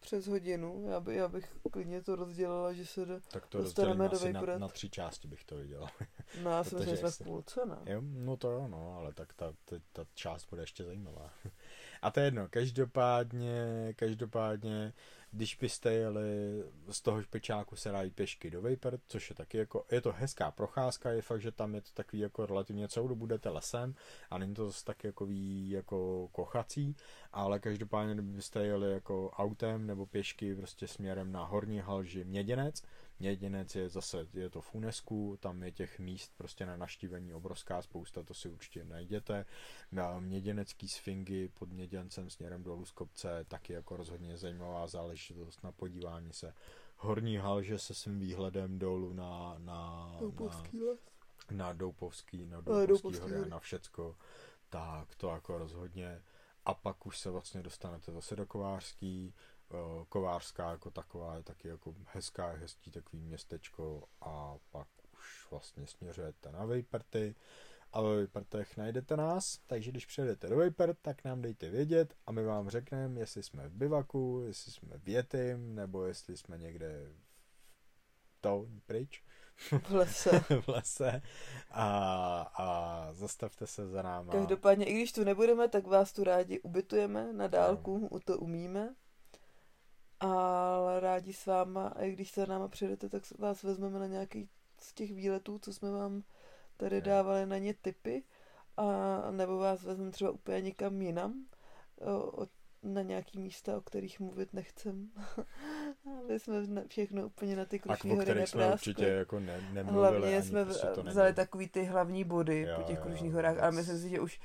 [0.01, 0.87] přes hodinu.
[0.91, 4.59] Já, by, já bych klidně to rozdělila, že se do, tak to dostaneme do na,
[4.59, 5.87] na tři části bych to viděl.
[6.43, 7.77] No já si myslím, že jsme v půlce, ne?
[7.87, 11.31] Jo, no to jo, no, ale tak ta, ta, ta část bude ještě zajímavá.
[12.03, 14.93] A to je jedno, každopádně, každopádně
[15.37, 19.87] když byste jeli z toho špičáku se rádi pěšky do Vejper, což je taky jako,
[19.91, 23.19] je to hezká procházka, je fakt, že tam je to takový jako relativně celou dobu
[23.19, 23.95] budete lesem
[24.31, 25.27] a není to zase tak jako
[25.69, 26.97] jako kochací,
[27.33, 32.83] ale každopádně kdybyste jeli jako autem nebo pěšky prostě směrem na Horní Halži Měděnec,
[33.19, 37.83] Měděnec je zase, je to v UNESCO, tam je těch míst prostě na naštívení obrovská
[37.83, 39.45] spousta, to si určitě najděte.
[40.19, 46.33] Měděnecký sfingy pod Měděncem směrem dolů z kopce, taky jako rozhodně zajímavá záležitost na podívání
[46.33, 46.55] se.
[46.97, 53.21] Horní halže se svým výhledem dolů na, na, Doupovský na, na Doupovský, na Doupovský, Doupovský
[53.21, 54.17] hory, na všecko,
[54.69, 56.23] tak to jako rozhodně.
[56.65, 59.35] A pak už se vlastně dostanete zase do Kovářský,
[60.09, 66.53] Kovářská jako taková je taky jako hezká, hezký takový městečko a pak už vlastně směřujete
[66.53, 67.35] na Vejperty
[67.93, 72.33] a ve Vejpertech najdete nás, takže když přijedete do Vejpert, tak nám dejte vědět a
[72.33, 77.13] my vám řekneme, jestli jsme v bivaku, jestli jsme v Jetym, nebo jestli jsme někde
[78.41, 79.25] to pryč.
[79.83, 80.41] V lese.
[80.61, 81.23] v lese.
[81.71, 84.33] A, a zastavte se za náma.
[84.33, 88.21] Každopádně, i když tu nebudeme, tak vás tu rádi ubytujeme na dálku, no.
[88.21, 88.95] to umíme
[90.21, 94.49] ale rádi s váma, a i když se náma přijdete, tak vás vezmeme na nějaký
[94.81, 96.23] z těch výletů, co jsme vám
[96.77, 98.23] tady dávali na ně typy,
[98.77, 101.47] a nebo vás vezmeme třeba úplně někam jinam,
[102.01, 102.47] o,
[102.83, 105.11] na nějaký místa, o kterých mluvit nechcem.
[106.19, 108.61] Aby jsme všechno úplně na ty krušní hory nepráskli.
[108.61, 110.19] jsme určitě jako ne, nemluvili.
[110.19, 113.99] Hlavně jsme prostě vzali takový ty hlavní body jo, po těch krušních horách, ale myslím
[113.99, 114.41] si, že už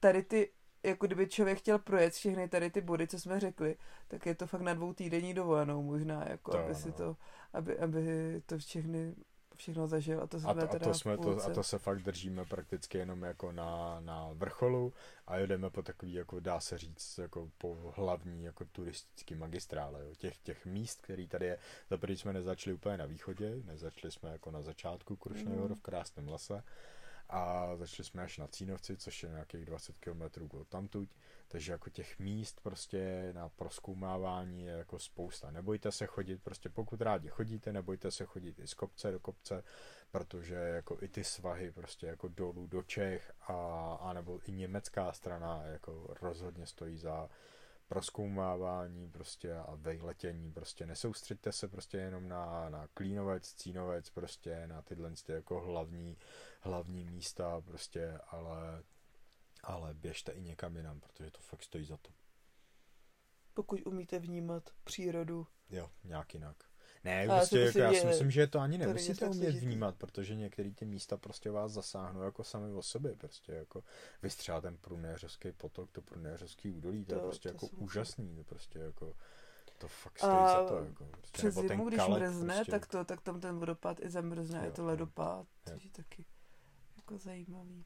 [0.00, 0.52] tady ty
[0.82, 3.76] jako kdyby člověk chtěl projet všechny tady ty body, co jsme řekli,
[4.08, 7.16] tak je to fakt na dvou týdenní dovolenou možná, jako to, aby si to,
[7.52, 8.02] aby, aby
[8.46, 9.14] to všechny
[9.56, 11.78] všechno zažil a to jsme a to, teda a to, jsme to, a to se
[11.78, 14.92] fakt držíme prakticky jenom jako na, na vrcholu
[15.26, 20.14] a jedeme po takový, jako dá se říct, jako po hlavní jako turistický magistrále, jo.
[20.14, 21.58] Těch, těch míst, který tady je,
[21.90, 25.74] za jsme nezačali úplně na východě, nezačali jsme jako na začátku Krušného mm.
[25.74, 26.62] v krásném lese,
[27.32, 30.22] a začali jsme až na Cínovci, což je nějakých 20 km
[30.56, 31.08] od tamtuť,
[31.48, 35.50] takže jako těch míst prostě na proskoumávání je jako spousta.
[35.50, 39.64] Nebojte se chodit, prostě pokud rádi chodíte, nebojte se chodit i z kopce do kopce,
[40.10, 43.54] protože jako i ty svahy prostě jako dolů do Čech a,
[44.00, 47.28] a nebo i německá strana jako rozhodně stojí za
[47.92, 54.82] proskoumávání prostě a vejletění, prostě nesoustřeďte se prostě jenom na, na klínovec, cínovec, prostě na
[54.82, 56.18] tyhle jako hlavní,
[56.60, 58.82] hlavní místa prostě, ale,
[59.62, 62.10] ale běžte i někam jinam, protože to fakt stojí za to.
[63.54, 65.46] Pokud umíte vnímat přírodu.
[65.70, 66.71] Jo, nějak jinak.
[67.04, 70.70] Ne, a prostě jako, já si myslím, že to ani nemusíte umět vnímat, protože některé
[70.70, 73.82] ty místa prostě vás zasáhnou jako sami o sobě, prostě jako
[74.22, 78.44] vystřela ten prunéřovský potok, to prunéřovský údolí, to, to je prostě to jako úžasný, to
[78.44, 79.14] prostě jako
[79.78, 80.84] to fakt stojí a za to.
[80.84, 82.70] Jako, prostě, přes zimu, když mrzne, prostě...
[82.70, 86.24] tak, to, tak tam ten vodopád i zamrzne, jo, je to ledopád, což je taky
[86.96, 87.84] jako zajímavý.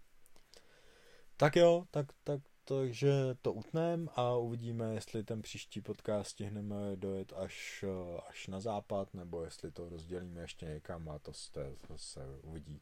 [1.37, 3.13] Tak jo, tak, tak takže
[3.43, 7.85] to utneme a uvidíme, jestli ten příští podcast stihneme dojet až,
[8.29, 12.81] až na západ, nebo jestli to rozdělíme ještě někam a to, se, to se uvidí.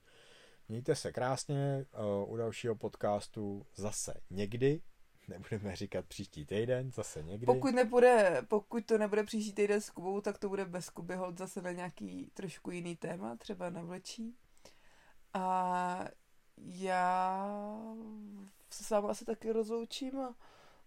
[0.69, 1.87] Mějte se krásně,
[2.27, 4.81] u dalšího podcastu zase někdy,
[5.29, 7.47] nebudeme říkat příští týden, zase někdy.
[7.47, 11.39] Pokud, nebude, pokud to nebude příští týden s Kubou, tak to bude bez Kuby hold
[11.39, 14.37] zase na nějaký trošku jiný téma, třeba na vlečí.
[15.35, 16.05] A
[16.57, 17.49] já
[18.75, 20.35] se s vámi asi taky rozloučím a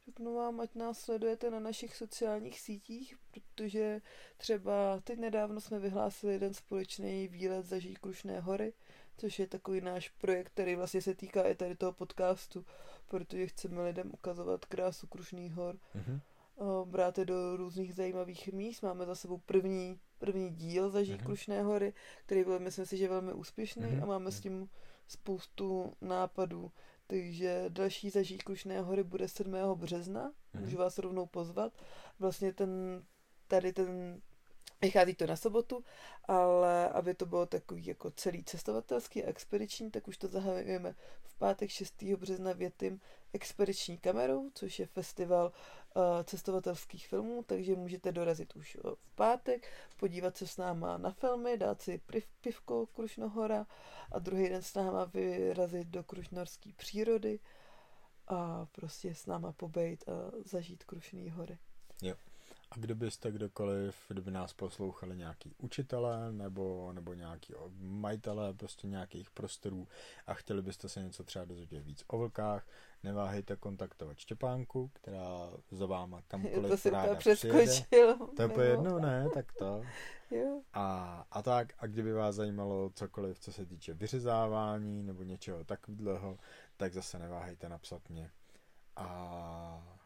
[0.05, 4.01] řeknu vám, ať nás sledujete na našich sociálních sítích, protože
[4.37, 8.73] třeba teď nedávno jsme vyhlásili jeden společný výlet za Krušné hory
[9.17, 12.65] což je takový náš projekt, který vlastně se týká i tady toho podcastu,
[13.07, 15.77] protože chceme lidem ukazovat krásu Krušných hor.
[15.93, 16.19] Mhm.
[16.55, 18.81] O, brát je do různých zajímavých míst.
[18.81, 21.25] Máme za sebou první, první díl Zažít Mhm.
[21.25, 21.93] Krušné hory,
[22.25, 24.03] který byl, myslím si, že velmi úspěšný Mhm.
[24.03, 24.69] a máme s tím
[25.07, 26.71] spoustu nápadů.
[27.07, 29.53] Takže další Zažít Krušné hory bude 7.
[29.75, 30.31] března.
[30.53, 30.63] Mhm.
[30.63, 31.73] Můžu vás rovnou pozvat.
[32.19, 33.03] Vlastně ten,
[33.47, 34.21] tady ten
[34.81, 35.83] Vychází to na sobotu,
[36.23, 41.37] ale aby to bylo takový jako celý cestovatelský a expediční, tak už to zahajujeme v
[41.37, 42.03] pátek 6.
[42.03, 43.01] března větým
[43.33, 45.51] expediční kamerou, což je festival
[46.23, 49.67] cestovatelských filmů, takže můžete dorazit už uh, v pátek,
[49.97, 53.65] podívat se s náma na filmy, dát si piv, pivko Krušnohora
[54.11, 57.39] a druhý den s náma vyrazit do krušnorské přírody
[58.27, 61.57] a prostě s náma pobejt a zažít Krušný hory.
[62.71, 69.87] A kdybyste kdokoliv, kdyby nás poslouchali nějaký učitelé nebo, nebo nějaký majitelé prostě nějakých prostorů
[70.27, 72.67] a chtěli byste se něco třeba dozvědět víc o vlkách,
[73.03, 77.37] neváhejte kontaktovat Štěpánku, která za váma kamkoliv to ráda přijede.
[77.37, 78.17] přeskočil.
[78.35, 79.83] To je úplně jedno, ne, tak to.
[80.31, 80.61] Jo.
[80.73, 86.37] A, a tak, a kdyby vás zajímalo cokoliv, co se týče vyřezávání nebo něčeho takového,
[86.77, 88.31] tak zase neváhejte napsat mě.
[88.95, 89.96] A,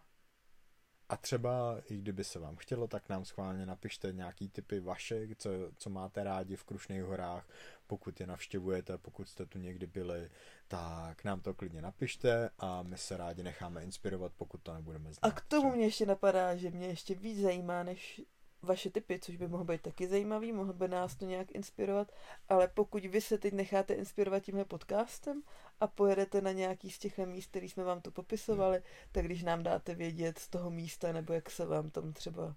[1.12, 5.50] a třeba, i kdyby se vám chtělo, tak nám schválně napište nějaký typy vaše, co,
[5.78, 7.48] co máte rádi v Krušných horách,
[7.88, 10.30] pokud je navštěvujete, pokud jste tu někdy byli,
[10.68, 15.30] tak nám to klidně napište a my se rádi necháme inspirovat, pokud to nebudeme znát.
[15.30, 18.22] A k tomu mě ještě napadá, že mě ještě víc zajímá, než
[18.62, 22.12] vaše typy, což by mohlo být taky zajímavý, mohlo by nás to nějak inspirovat,
[22.50, 25.44] ale pokud vy se teď necháte inspirovat tímhle podcastem
[25.80, 29.64] a pojedete na nějaký z těch míst, který jsme vám tu popisovali, tak když nám
[29.64, 32.56] dáte vědět z toho místa, nebo jak se vám tam třeba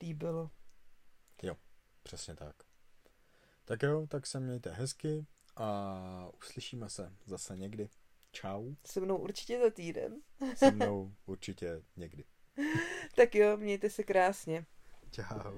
[0.00, 0.50] líbilo.
[2.08, 2.56] Přesně tak.
[3.64, 5.26] Tak jo, tak se mějte hezky
[5.56, 7.88] a uslyšíme se zase někdy.
[8.32, 8.74] Čau.
[8.86, 10.20] Se mnou určitě za týden.
[10.54, 12.24] Se mnou určitě někdy.
[13.16, 14.66] Tak jo, mějte se krásně.
[15.10, 15.54] Čau.